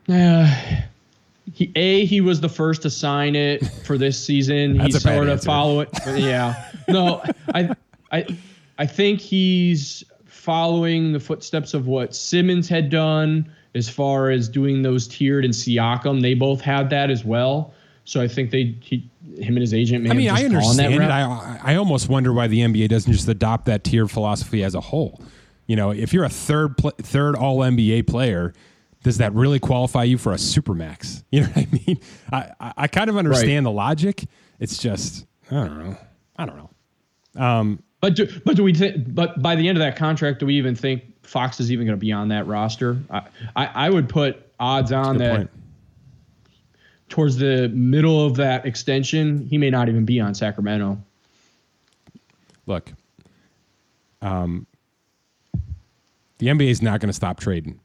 [0.09, 0.53] Uh,
[1.53, 4.79] he a he was the first to sign it for this season.
[4.79, 5.87] he's sort of following.
[6.05, 6.19] It.
[6.19, 7.75] Yeah, no, I
[8.11, 8.25] I
[8.77, 14.81] I think he's following the footsteps of what Simmons had done as far as doing
[14.81, 16.21] those tiered and Siakam.
[16.21, 17.73] They both had that as well.
[18.05, 20.03] So I think they he, him and his agent.
[20.03, 21.01] May I mean, I understand it.
[21.01, 24.81] I I almost wonder why the NBA doesn't just adopt that tier philosophy as a
[24.81, 25.21] whole.
[25.65, 28.53] You know, if you're a third pl- third All NBA player,
[29.03, 31.23] does that really qualify you for a supermax?
[31.31, 31.99] You know what I mean?
[32.31, 33.71] I I, I kind of understand right.
[33.71, 34.25] the logic.
[34.59, 35.97] It's just I don't know.
[36.37, 37.41] I don't know.
[37.41, 38.73] Um, but do, but do we?
[38.73, 41.85] Th- but by the end of that contract, do we even think Fox is even
[41.85, 42.97] going to be on that roster?
[43.09, 43.21] I,
[43.55, 45.35] I, I would put odds on that.
[45.35, 45.49] Point
[47.09, 50.97] towards the middle of that extension, he may not even be on Sacramento.
[52.65, 52.91] Look,
[54.21, 54.67] um,
[56.39, 57.79] the NBA is not going to stop trading.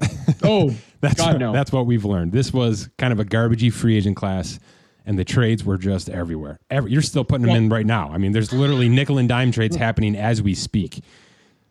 [0.42, 1.52] Oh, That's God, no.
[1.52, 2.32] that's what we've learned.
[2.32, 4.58] This was kind of a garbagey free agent class,
[5.04, 6.58] and the trades were just everywhere.
[6.70, 8.10] Every, you're still putting them in right now.
[8.10, 11.02] I mean, there's literally nickel and dime trades happening as we speak.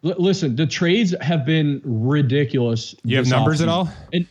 [0.03, 2.93] L- listen, the trades have been ridiculous.
[3.03, 3.89] You have numbers at all?
[4.13, 4.27] And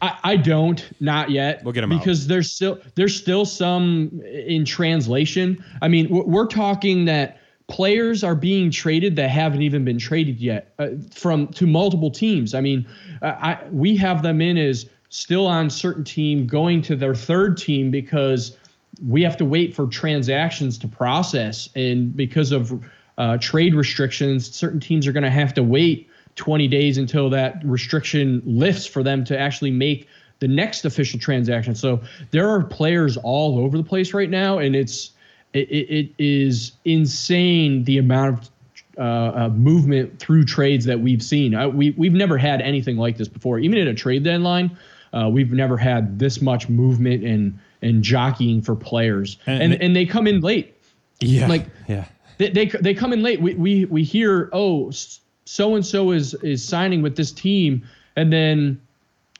[0.00, 1.62] I, I don't, not yet.
[1.64, 1.98] We'll get 'em out.
[2.00, 5.62] because there's still there's still some in translation.
[5.82, 7.38] I mean, we're, we're talking that
[7.68, 12.54] players are being traded that haven't even been traded yet uh, from to multiple teams.
[12.54, 12.86] I mean,
[13.22, 17.56] uh, I we have them in as still on certain team going to their third
[17.56, 18.56] team because
[19.06, 22.84] we have to wait for transactions to process and because of
[23.16, 26.07] uh, trade restrictions certain teams are going to have to wait
[26.38, 30.08] 20 days until that restriction lifts for them to actually make
[30.40, 34.74] the next official transaction so there are players all over the place right now and
[34.74, 35.10] it's
[35.54, 38.50] it, it, is insane the amount of
[38.98, 41.54] uh, uh, movement through trades that we've seen.
[41.54, 43.58] Uh, we we've never had anything like this before.
[43.58, 44.76] Even at a trade deadline,
[45.12, 49.38] uh, we've never had this much movement and and jockeying for players.
[49.46, 50.74] And- And and, they come in late.
[51.20, 52.06] Yeah, Like- yeah,
[52.38, 53.40] They they, they come in late.
[53.40, 54.90] We we we hear oh
[55.48, 57.86] so and so is is signing with this team,
[58.16, 58.80] and then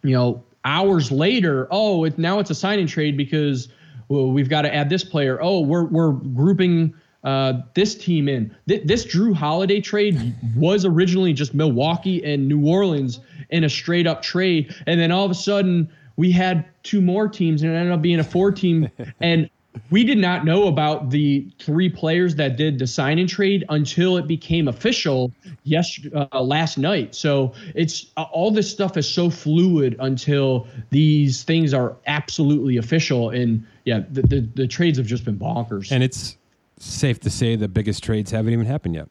[0.03, 3.69] you know hours later oh it, now it's a signing trade because
[4.09, 5.39] well, we've got to add this player.
[5.41, 6.95] Oh, we're we're grouping
[7.25, 8.55] uh, this team in.
[8.67, 14.07] Th- this Jrue Holiday trade was originally just Milwaukee and New Orleans in a straight
[14.07, 17.77] up trade, and then all of a sudden we had two more teams, and it
[17.77, 18.89] ended up being a four team.
[19.21, 19.51] and
[19.91, 24.17] we did not know about the three players that did the sign and trade until
[24.17, 25.33] it became official
[25.65, 27.15] yes uh, last night.
[27.15, 33.31] So it's uh, all this stuff is so fluid until these things are absolutely official.
[33.31, 35.93] And yeah, the the, the trades have just been bonkers.
[35.93, 36.37] and it's
[36.79, 39.09] safe to say the biggest trades haven't even happened yet.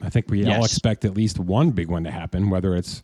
[0.00, 3.02] I think we all expect at least one big one to happen, whether it's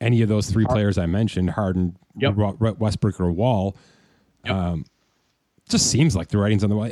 [0.00, 2.32] any of those three players I mentioned, Harden, Yep.
[2.36, 3.76] Ro- Ro- Westbrook, or Wall.
[4.44, 4.90] Um, it
[5.68, 6.88] just seems like the writing's on the wall.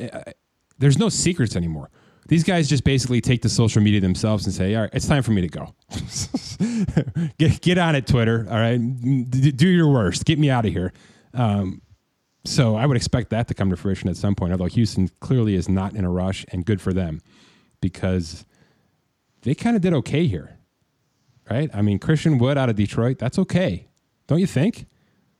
[0.78, 1.90] There's no secrets anymore.
[2.26, 5.22] These guys just basically take to social media themselves and say, "All right, it's time
[5.22, 5.74] for me to go.
[7.38, 8.46] get get on it, Twitter.
[8.48, 10.24] All right, D- do your worst.
[10.24, 10.92] Get me out of here."
[11.34, 11.82] Um,
[12.46, 14.52] so I would expect that to come to fruition at some point.
[14.52, 17.20] Although Houston clearly is not in a rush, and good for them
[17.80, 18.46] because
[19.42, 20.56] they kind of did okay here,
[21.50, 21.70] right?
[21.74, 23.88] I mean, Christian Wood out of Detroit, that's okay,
[24.26, 24.86] don't you think?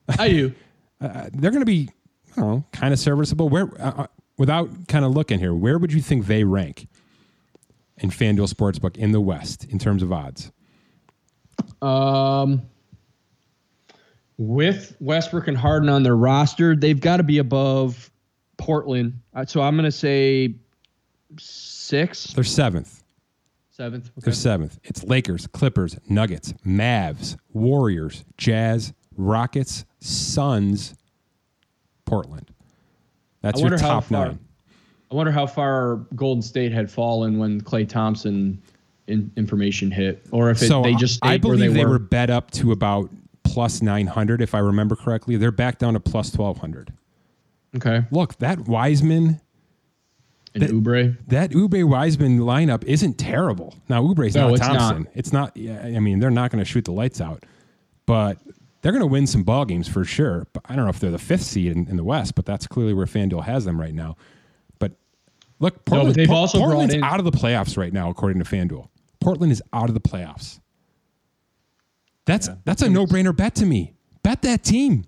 [0.09, 0.55] I do.
[1.01, 1.91] Uh, they're going to be,
[2.37, 3.49] I don't know, kind of serviceable.
[3.49, 4.07] Where, uh, uh,
[4.39, 6.89] without kind of looking here, where would you think they rank
[7.99, 10.51] in FanDuel Sportsbook in the West in terms of odds?
[11.81, 12.63] Um,
[14.37, 18.11] with Westbrook and Harden on their roster, they've got to be above
[18.57, 19.21] Portland.
[19.35, 20.55] Uh, So I'm going to say
[21.39, 22.25] six.
[22.35, 23.05] They're seventh.
[23.71, 24.11] seventh.
[24.17, 24.79] They're seventh.
[24.83, 30.95] It's Lakers, Clippers, Nuggets, Mavs, Warriors, Jazz, Rockets, Suns,
[32.05, 32.51] Portland.
[33.43, 34.39] That's your top far- nine.
[35.11, 38.61] I wonder how far Golden State had fallen when Klay Thompson
[39.07, 41.93] in, information hit, or if it, so they just I believe they, they, were.
[41.93, 43.11] were bet up to about
[43.45, 45.37] plus 900 if I remember correctly.
[45.37, 46.93] They're back down to plus 1200.
[47.77, 49.41] Okay, Look, that Wiseman,
[50.55, 51.17] and Oubre.
[51.29, 53.75] that Oubre Wiseman lineup isn't terrible.
[53.89, 54.79] Now Oubre's No, not it's not.
[54.79, 55.09] Thompson.
[55.15, 55.57] It's not.
[55.57, 57.45] yeah, I mean, they're not going to shoot the lights out,
[58.07, 58.39] but
[58.85, 60.47] they're going to win some ball games for sure.
[60.53, 62.67] But I don't know if they're the fifth seed in, in the West, but that's
[62.67, 64.15] clearly where FanDuel has them right now.
[64.79, 64.93] But
[65.59, 68.49] look, Portland, they've Por- also Portland's in- out of the playoffs right now, according to
[68.49, 68.89] FanDuel.
[69.21, 70.61] Portland is out of the playoffs.
[72.27, 73.95] That's that's a no brainer bet to me.
[74.23, 75.05] Bet that team.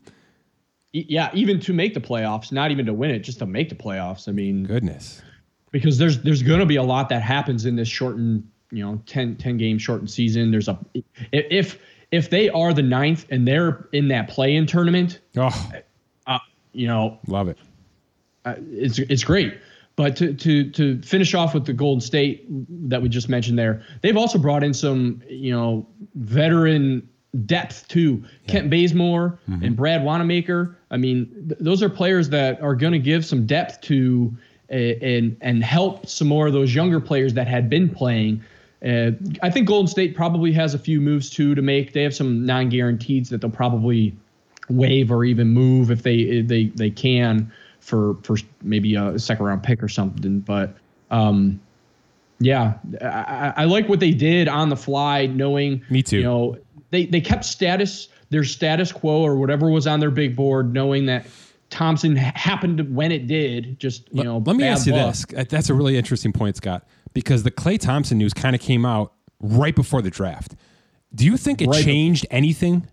[0.95, 3.75] Yeah, even to make the playoffs, not even to win it, just to make the
[3.75, 4.27] playoffs.
[4.27, 5.21] I mean, Goodness.
[5.71, 9.03] because there's there's going to be a lot that happens in this shortened, you know,
[9.05, 10.51] 10, 10 game shortened season.
[10.51, 10.79] There's a
[11.33, 11.79] if
[12.17, 15.71] if they are the ninth and they're in that play-in tournament, Oh,
[16.27, 16.39] uh,
[16.73, 17.59] you know, love it.
[18.45, 19.59] uh, it's it's great.
[19.97, 22.45] But to to to finish off with the Golden State
[22.91, 25.87] that we just mentioned there, they've also brought in some you know
[26.17, 27.09] veteran
[27.47, 28.23] depth too.
[28.47, 30.77] Kent Bazemore and Brad Wanamaker.
[30.91, 34.37] I mean, th- those are players that are going to give some depth to
[34.71, 38.43] uh, and and help some more of those younger players that had been playing.
[38.85, 39.11] Uh,
[39.43, 41.93] I think Golden State probably has a few moves too to make.
[41.93, 44.15] They have some non-guarantees that they'll probably
[44.69, 47.51] waive or even move if they if they they can
[47.81, 50.41] for for maybe a second round pick or something.
[50.41, 50.77] But
[51.11, 51.61] um,
[52.39, 56.19] yeah, I, I- like what they did on the fly, knowing Me too.
[56.19, 56.59] You know,
[56.91, 58.09] they they kept status.
[58.31, 61.27] their status quo or whatever was on their big board, knowing that
[61.71, 63.79] Thompson happened when it did.
[63.81, 65.15] Just you know, let me ask you luck.
[65.15, 65.47] this.
[65.49, 66.85] That's a really interesting point, Scott,
[67.17, 70.55] because the Klay Thompson news kind of came out right before the draft.
[71.15, 72.87] Do you think it Right changed anything?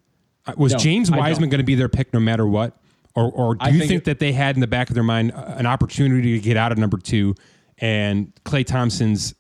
[0.46, 2.78] Uh, Was No, James Wiseman going to be their pick no matter what?
[3.16, 4.94] Or, or do I you think think, it- that they had in the back of
[4.94, 7.36] their mind uh, an opportunity to get out of number two
[7.80, 9.34] and Klay Thompson's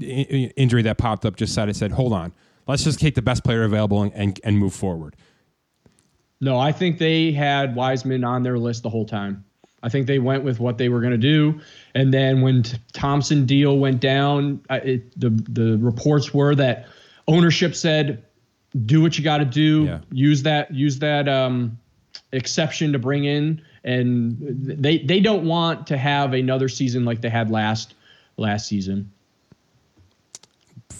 [0.00, 2.32] i- i- injury that popped up just said, said, hold on,
[2.68, 5.16] let's just take the best player available and, and, and move forward?
[6.40, 9.44] No, I think they had Wiseman on their list the whole time.
[9.82, 11.60] I think they went with what they were going to do,
[11.94, 16.88] and then when Thompson deal went down, I, it, the the reports were that
[17.28, 18.24] ownership said,
[18.86, 19.84] "Do what you got to do.
[19.84, 20.00] Yeah.
[20.10, 21.78] Use that use that um,
[22.32, 27.30] exception to bring in." And they they don't want to have another season like they
[27.30, 27.94] had last
[28.36, 29.12] last season.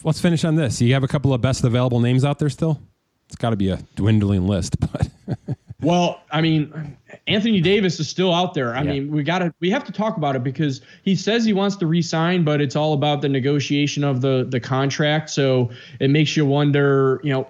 [0.05, 0.81] Let's finish on this.
[0.81, 2.81] You have a couple of best available names out there still?
[3.26, 5.09] It's got to be a dwindling list, but
[5.81, 6.97] Well, I mean,
[7.29, 8.74] Anthony Davis is still out there.
[8.74, 8.93] I Yeah.
[8.95, 11.76] mean, we got to we have to talk about it because he says he wants
[11.76, 15.31] to resign, but it's all about the negotiation of the the contract.
[15.31, 15.70] So
[16.01, 17.49] it makes you wonder, you know,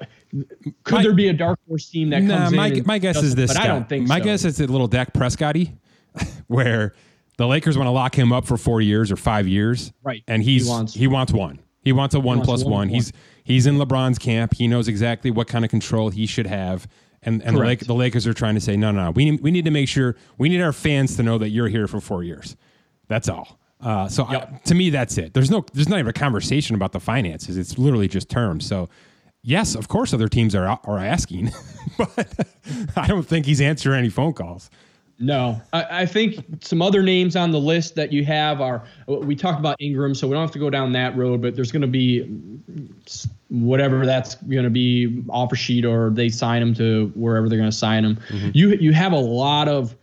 [0.85, 2.83] could My- there be a dark horse team that Nah, comes my, in?
[2.85, 3.55] my guess is this.
[3.55, 4.25] but I don't think My so.
[4.25, 5.71] guess is a little Dak Prescotty,
[6.49, 6.93] where
[7.39, 10.23] the Lakers want to lock him up for four years or five years, Right.
[10.29, 11.61] And he's He wants- he wants one.
[11.83, 12.79] He wants a one wants plus one, one.
[12.89, 12.89] one.
[12.91, 13.11] He's
[13.43, 14.53] he's in LeBron's camp.
[14.55, 16.87] He knows exactly what kind of control he should have.
[17.23, 19.11] And and the, Lake, the Lakers are trying to say no, no, no.
[19.11, 21.69] We need, we need to make sure we need our fans to know that you're
[21.69, 22.57] here for four years.
[23.09, 23.59] That's all.
[23.81, 25.35] Uh, so I- to me, that's it.
[25.35, 27.57] There's no there's not even a conversation about the finances.
[27.57, 28.67] It's literally just terms.
[28.67, 28.89] So.
[29.45, 31.53] Yes, of course, other teams are are asking,
[31.97, 32.29] but
[32.97, 34.69] I don't think he's answering any phone calls.
[35.21, 39.35] No, I, I think some other names on the list that you have are we
[39.35, 41.43] talked about Ingram, so we don't have to go down that road.
[41.43, 46.29] But there's going to be mm, whatever that's going to be offer sheet, or they
[46.29, 48.17] sign him to wherever they're going to sign him.
[48.29, 48.51] Mm-hmm.
[48.55, 49.97] You you have a lot of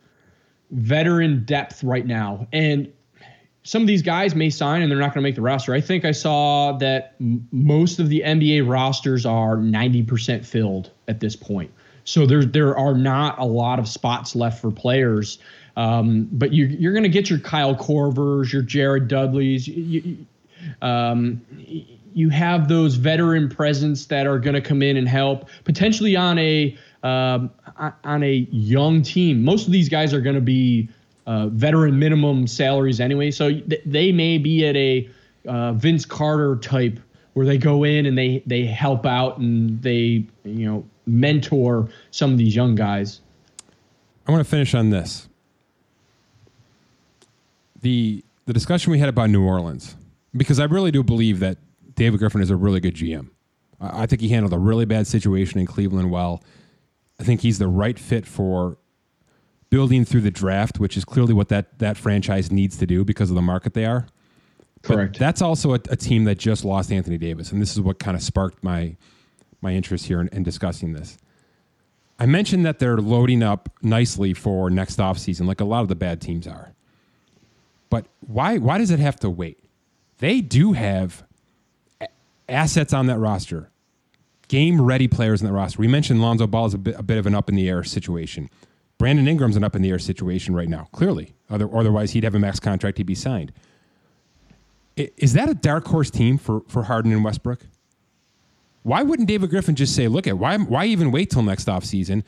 [0.72, 2.92] veteran depth right now, and
[3.66, 5.74] some of these guys may sign and they're not going to make the roster.
[5.74, 11.20] I think I saw that m- most of the NBA rosters are 90% filled at
[11.20, 11.72] this point.
[12.06, 15.40] So there there are not a lot of spots left for players.
[15.78, 19.68] Um, but you, you're going to get your Kyle Korvers, your Jared Dudleys.
[19.68, 20.26] You,
[20.82, 21.42] um,
[22.14, 26.40] you have those veteran presence that are going to come in and help potentially on
[26.40, 27.52] a um,
[28.04, 29.44] on a young team.
[29.44, 30.90] Most of these guys are going to be
[31.28, 35.10] uh, veteran minimum salaries anyway, so th- they may be at a
[35.48, 37.00] uh, Vince Carter type
[37.34, 42.32] where they go in and they they help out and they you know mentor some
[42.32, 43.22] of these young guys.
[44.28, 45.30] I want to finish on this.
[47.82, 49.96] The the discussion we had about New Orleans,
[50.36, 51.58] because I really do believe that
[51.96, 53.30] David Griffin is a really good GM.
[53.80, 56.44] I I think he handled a really bad situation in Cleveland well.
[57.20, 58.78] I think he's the right fit for
[59.70, 63.30] building through the draft, which is clearly what that that franchise needs to do because
[63.30, 64.08] of the market they are.
[64.82, 65.20] But Correct.
[65.20, 68.16] that's also a, a team that just lost Anthony Davis, and this is what kind
[68.16, 68.96] of sparked my
[69.66, 71.18] my interest here in, in discussing this.
[72.18, 75.96] I mentioned that they're loading up nicely for next offseason, like a lot of the
[75.96, 76.74] bad teams are.
[77.90, 79.60] But why why does it have to wait?
[80.20, 81.26] They do have
[82.48, 83.70] assets on that roster,
[84.48, 85.80] game ready players in that roster.
[85.80, 87.84] We mentioned Lonzo Ball is a bit, a bit of an up in the air
[87.84, 88.50] situation.
[88.98, 91.34] Brandon Ingram's an up in the air situation right now, clearly.
[91.50, 93.52] Other, otherwise, he'd have a max contract he'd be signed.
[94.96, 97.60] Is that a dark horse team for, for Harden and Westbrook?
[98.86, 102.24] Why wouldn't David Griffin just say, look at why why even wait till next offseason?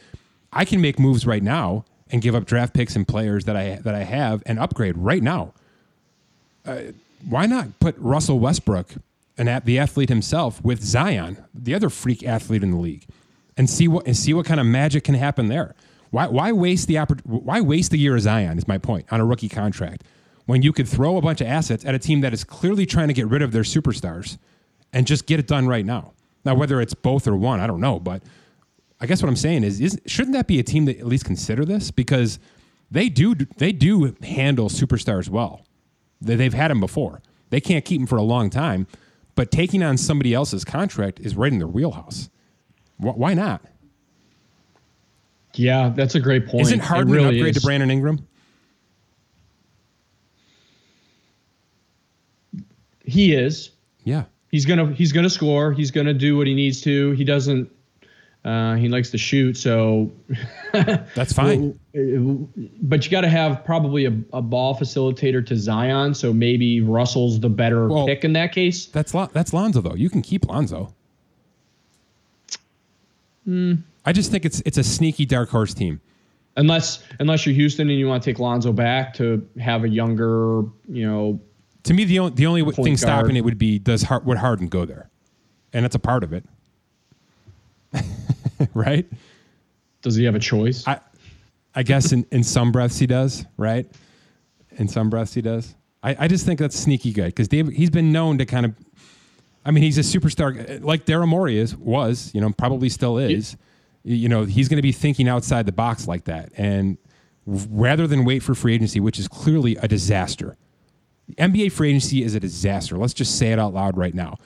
[0.51, 3.75] I can make moves right now and give up draft picks and players that I
[3.83, 5.53] that I have and upgrade right now.
[6.65, 6.79] Uh,
[7.29, 8.95] why not put Russell Westbrook,
[9.37, 13.05] an at the athlete himself, with Zion, the other freak athlete in the league,
[13.55, 15.75] and see what and see what kind of magic can happen there?
[16.09, 18.57] Why why waste the why waste the year of Zion?
[18.57, 20.05] Is my point on a rookie contract
[20.47, 23.09] when you could throw a bunch of assets at a team that is clearly trying
[23.09, 24.39] to get rid of their superstars
[24.91, 26.13] and just get it done right now.
[26.47, 28.23] Now, whether it's both or one, I don't know, but
[29.01, 31.25] I guess what I'm saying is, is shouldn't that be a team that at least
[31.25, 32.39] consider this because
[32.89, 35.65] they do they do handle superstars well.
[36.21, 37.21] They- They've had them before.
[37.49, 38.87] They can't keep them for a long time,
[39.35, 42.29] but taking on somebody else's contract is right in their wheelhouse.
[42.97, 43.61] Why not?
[45.53, 46.61] Yeah, that's a great point.
[46.67, 47.61] Isn't It Harden really an upgrade is.
[47.61, 48.25] to Brandon Ingram?
[53.03, 53.71] He is.
[54.05, 54.23] Yeah.
[54.51, 55.71] He's gonna he's gonna score.
[55.73, 57.11] He's gonna do what he needs to.
[57.11, 57.69] He doesn't.
[58.45, 60.09] Uh, he likes to shoot, so
[60.71, 61.77] That's fine.
[61.93, 66.13] but you got to have probably a, a ball facilitator to Zion.
[66.13, 68.85] So maybe Russell's the better Well- pick in that case.
[68.85, 69.95] That's Lon- that's Lonzo though.
[69.95, 70.93] You can keep Lonzo.
[73.47, 73.83] Mm.
[74.05, 75.99] I just think it's it's a sneaky dark horse team.
[76.55, 80.63] Unless unless you're Houston and you want to take Lonzo back to have a younger,
[80.87, 81.39] you know.
[81.87, 82.99] To me, the only the only thing guard.
[82.99, 85.09] stopping it would be does Har- would Harden go there,
[85.71, 86.43] and that's a part of it,
[88.73, 89.05] right?
[90.01, 90.85] Does he have a choice?
[90.85, 90.99] I
[91.73, 93.87] I guess in, in some breaths he does, right?
[94.77, 95.75] In some breaths he does.
[96.03, 98.75] I, I just think that's sneaky good because Dave he's been known to kind of
[99.65, 103.17] I mean he's a superstar uh, like Daryl Morey is was, you know, probably still
[103.17, 103.55] is.
[104.03, 106.51] You know, he's going to be thinking outside the box like that.
[106.57, 106.97] And
[107.45, 110.57] rather than wait for free agency, which is clearly a disaster.
[111.37, 112.97] NBA free agency is a disaster.
[112.97, 114.37] Let's just say it out loud right now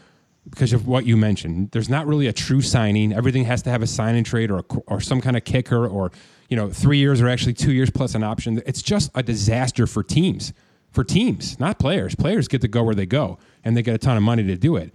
[0.50, 1.70] because of what you mentioned.
[1.72, 3.14] There's not really a true signing.
[3.14, 5.88] Everything has to have a sign and trade or a, or some kind of kicker
[5.88, 6.12] or
[6.50, 8.62] you know three years or actually two years plus an option.
[8.66, 10.54] It's just a disaster for teams.
[10.92, 12.16] For teams, not players.
[12.16, 14.58] Players get to go where they go and they get a ton of money to
[14.58, 14.94] do it.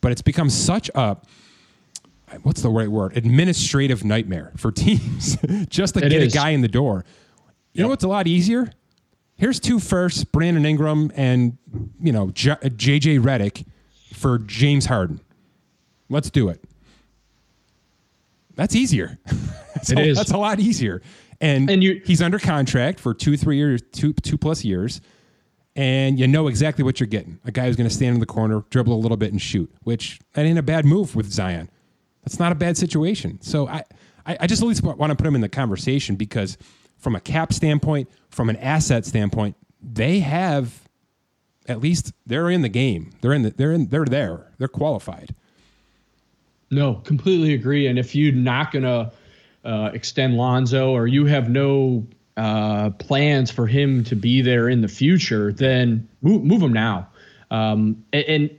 [0.00, 1.16] But it's become such a
[2.42, 3.16] what's the right word?
[3.16, 5.36] Administrative nightmare for teams
[5.68, 6.32] just to It get is.
[6.32, 7.04] a guy in the door.
[7.72, 7.90] You know Yep.
[7.90, 8.70] what's a lot easier?
[9.36, 11.58] Here's two firsts, Brandon Ingram and
[12.00, 13.66] you know J- uh, JJ Redick
[14.14, 15.20] for James Harden.
[16.08, 16.62] Let's do it.
[18.54, 19.18] That's easier.
[19.74, 20.16] that's It a, is.
[20.16, 21.02] That's a lot easier.
[21.40, 25.00] And, And you- he's under contract for two, three years, two, two plus years.
[25.74, 27.38] And you know exactly what you're getting.
[27.44, 29.70] A guy who's going to stand in the corner, dribble a little bit, and shoot,
[29.82, 31.68] which that ain't a bad move with Zion.
[32.24, 33.38] That's not a bad situation.
[33.42, 33.84] So I,
[34.24, 36.56] I, I just at least want to put him in the conversation because
[37.06, 40.88] from a cap standpoint, from an asset standpoint, they have
[41.68, 43.12] at least they're in the game.
[43.20, 44.50] They're in the, they're in they're there.
[44.58, 45.32] They're qualified.
[46.72, 47.86] No, completely agree.
[47.86, 49.12] And if you're not to
[49.64, 52.04] uh, extend Lonzo or you have no
[52.36, 57.06] uh, plans for him to be there in the future, then move, move him now.
[57.52, 58.58] Um, and, and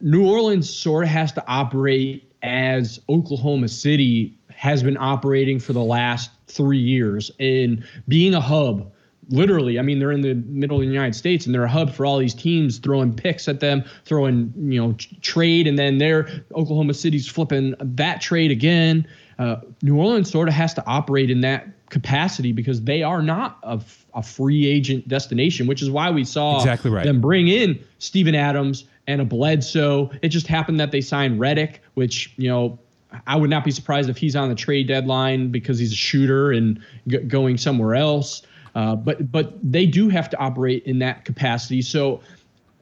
[0.00, 5.82] New Orleans sort of has to operate as Oklahoma City has been operating for the
[5.82, 8.92] last three years in being a hub.
[9.30, 11.94] Literally, I mean, they're in the middle of the United States and they're a hub
[11.94, 14.92] for all these teams throwing picks at them, throwing, you know,
[15.22, 19.06] trade, and then they're Oklahoma City's flipping that trade again.
[19.38, 23.58] Uh, New Orleans sort of has to operate in that capacity because they are not
[23.62, 27.06] a, f- a free agent destination, which is why we saw Exactly right.
[27.06, 30.10] them bring in Steven Adams and a Bledsoe.
[30.20, 32.78] It just happened that they signed Redick, which, you know,
[33.26, 36.52] I would not be surprised if he's on the trade deadline because he's a shooter
[36.52, 38.42] and g- going somewhere else.
[38.74, 41.82] Uh, but but they do have to operate in that capacity.
[41.82, 42.20] So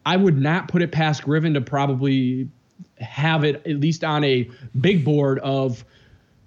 [0.04, 2.48] I would not put it past Griffin to probably
[2.98, 4.48] have it at least on a
[4.80, 5.84] big board of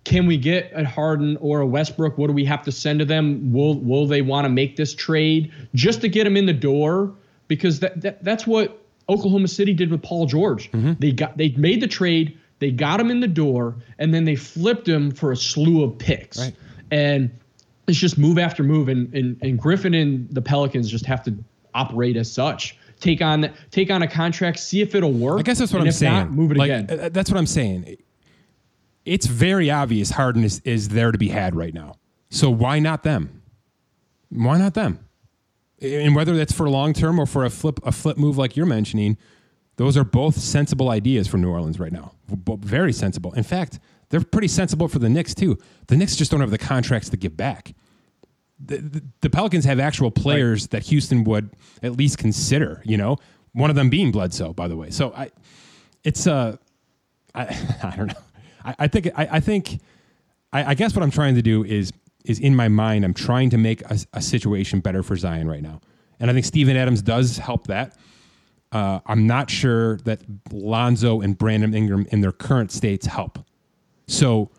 [0.03, 2.17] can we get a Harden or a Westbrook?
[2.17, 3.51] What do we have to send to them?
[3.53, 7.13] Will will they want to make this trade just to get him in the door?
[7.47, 10.71] Because that, that that's what Oklahoma City did with Paul George.
[10.99, 14.35] They got they made the trade, they got him in the door, and then they
[14.35, 16.39] flipped him for a slew of picks.
[16.39, 16.55] Right.
[16.91, 17.29] And
[17.87, 21.35] it's just move after move, and, and and Griffin and the Pelicans just have to
[21.73, 22.77] operate as such.
[22.99, 25.39] Take on take on a contract, see if it'll work.
[25.39, 26.13] I guess that's what I'm saying.
[26.13, 26.99] Not, move it Like, again.
[26.99, 27.97] uh, That's what I'm saying.
[29.03, 31.95] It's very obvious Harden is, is there to be had right now.
[32.29, 33.41] So why not them?
[34.29, 34.99] Why not them?
[35.81, 38.67] And whether that's for long term or for a flip a flip move like you're
[38.67, 39.17] mentioning,
[39.77, 42.13] those are both sensible ideas for New Orleans right now.
[42.59, 43.33] Very sensible.
[43.33, 43.79] In fact,
[44.09, 45.57] they're pretty sensible for the Knicks too.
[45.87, 47.73] The Knicks just don't have the contracts to give back.
[48.63, 51.49] The, the, the Pelicans have actual players that Houston would
[51.81, 52.81] at least consider.
[52.85, 53.17] You know,
[53.53, 54.89] one of them being Bledsoe, by the way.
[54.89, 55.31] So I,
[56.03, 56.57] it's uh,
[57.33, 57.43] I,
[57.83, 58.21] I don't know.
[58.63, 59.79] I, I think I, I think
[60.53, 61.91] I, I guess what I'm trying to do is
[62.25, 65.61] is in my mind I'm trying to make a, a situation better for Zion right
[65.61, 65.81] now,
[66.19, 67.97] and I think Steven Adams does help that.
[68.71, 70.21] Uh, I'm not sure that
[70.51, 73.39] Lonzo and Brandon Ingram in their current states help.
[74.07, 74.49] So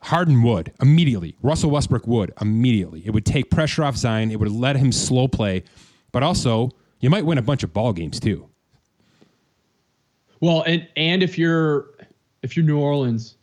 [0.00, 1.36] Harden would immediately.
[1.42, 3.02] Russell Westbrook would immediately.
[3.04, 4.30] It would take pressure off Zion.
[4.30, 5.64] It would let him slow play,
[6.12, 6.70] but also
[7.00, 8.48] you might win a bunch of ball games too.
[10.40, 11.86] Well, and and if you're
[12.42, 13.36] if you're New Orleans,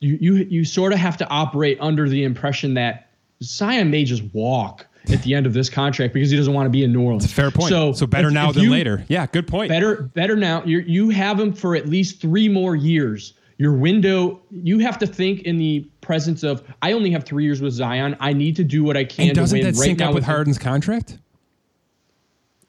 [0.00, 3.10] you you you sort of have to operate under the impression that
[3.42, 6.70] Zion may just walk at the end of this contract because he doesn't want to
[6.70, 7.30] be in New Orleans.
[7.32, 7.70] Fair point.
[7.70, 9.04] So, So better if- now if than you- later.
[9.08, 9.68] Yeah, good point.
[9.68, 10.62] Better better now.
[10.64, 13.34] You you have him for at least three more years.
[13.58, 17.60] Your window, you have to think in the presence of I only have three years
[17.60, 18.16] with Zion.
[18.18, 20.08] I need to do what I can And doesn't to win that right sync now
[20.08, 20.30] up with him.
[20.30, 21.18] Harden's contract?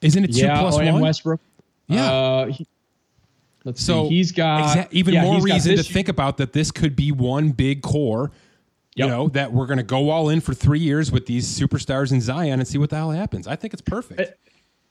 [0.00, 1.00] Isn't it two Yeah, plus oh, one?
[1.02, 1.40] Westbrook.
[1.88, 2.12] Yeah.
[2.12, 2.66] Uh, he-
[3.64, 4.16] let's So see.
[4.16, 7.50] He's got exa- even yeah, more reason to think about that this could be one
[7.50, 8.30] big core.
[8.96, 12.12] You know that we're going to go all in for three years with these superstars
[12.12, 13.46] in Zion and see what the hell happens.
[13.48, 14.34] I think it's perfect.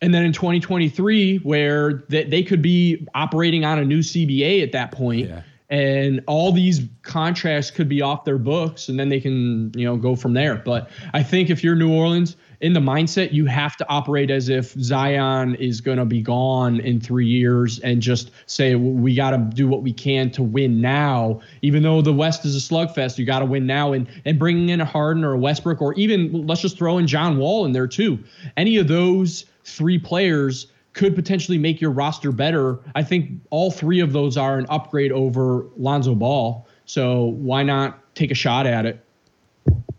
[0.01, 4.73] And then in 2023, where they, they could be operating on a new CBA at
[4.73, 5.43] that point, Yeah.
[5.69, 9.95] and all these contracts could be off their books and then they can you know
[9.95, 13.75] go from there but i think if you're new orleans in the mindset you have
[13.75, 18.31] to operate as if zion is going to be gone in three years and just
[18.45, 22.45] say we got to do what we can to win now even though the west
[22.45, 25.33] is a slugfest you got to win now and and bringing in a harden or
[25.33, 28.17] a westbrook or even let's just throw in john wall in there too
[28.55, 32.77] any of those three players could potentially make your roster better.
[32.93, 36.67] I think all three of those are an upgrade over Lonzo Ball.
[36.85, 39.03] So why not take a shot at it?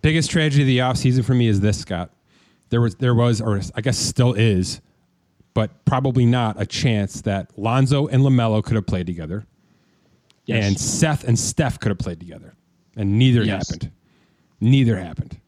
[0.02, 2.10] Biggest tragedy of the offseason for me is this, Scott.
[2.70, 4.80] There was there was or I guess still is,
[5.52, 9.46] but probably not a chance that Lonzo and LaMelo could have played together.
[10.46, 10.64] Yes.
[10.64, 12.54] And Seth and Steph could have played together.
[12.96, 13.68] And neither yes.
[13.68, 13.90] happened.
[14.60, 15.40] Neither happened.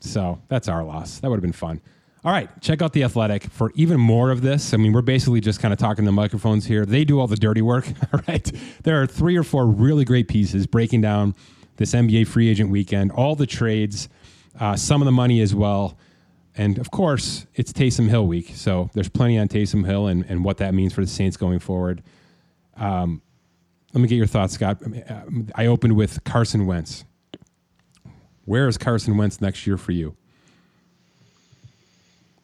[0.00, 1.20] So that's our loss.
[1.20, 1.80] That would have been fun.
[2.24, 4.72] All right, check out The Athletic for even more of this.
[4.72, 6.86] I mean, we're basically just kind of talking the microphones here.
[6.86, 7.86] They do all the dirty work.
[8.14, 8.50] All right.
[8.82, 11.34] There are three or four really great pieces breaking down
[11.76, 14.08] this NBA free agent weekend, all the trades,
[14.58, 15.98] uh, some of the money as well.
[16.56, 18.52] And of course, it's Taysom Hill week.
[18.54, 21.58] So there's plenty on Taysom Hill and, and what that means for the Saints going
[21.58, 22.02] forward.
[22.76, 23.22] Um,
[23.92, 24.82] let me get your thoughts, Scott.
[25.54, 27.04] I opened with Carson Wentz.
[28.44, 30.16] Where is Carson Wentz next year for you?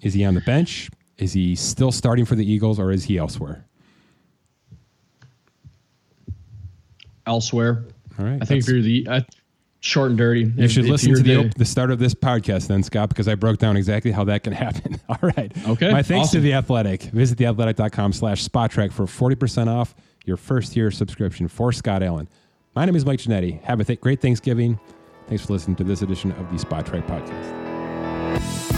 [0.01, 0.89] Is he on the bench?
[1.19, 3.67] Is he still starting for the Eagles, or is he elsewhere?
[7.27, 7.85] Elsewhere.
[8.19, 8.39] All right.
[8.41, 9.21] I think if you're the uh,
[9.81, 12.15] short and dirty, you if, should if listen to the, the, the start of this
[12.15, 15.01] podcast then, Scott, because I broke down exactly how that can happen.
[15.09, 15.53] All right.
[15.69, 15.91] Okay.
[15.91, 16.39] My thanks awesome.
[16.39, 17.03] to the Athletic.
[17.05, 19.95] Visit theathletic.com slash Spotrac for forty percent off
[20.25, 22.29] your first year subscription for Scott Allen.
[22.75, 23.61] My name is Mike Ginnitti.
[23.63, 24.79] Have a th- great Thanksgiving.
[25.27, 28.70] Thanks for listening to this edition of the Spotrac podcast.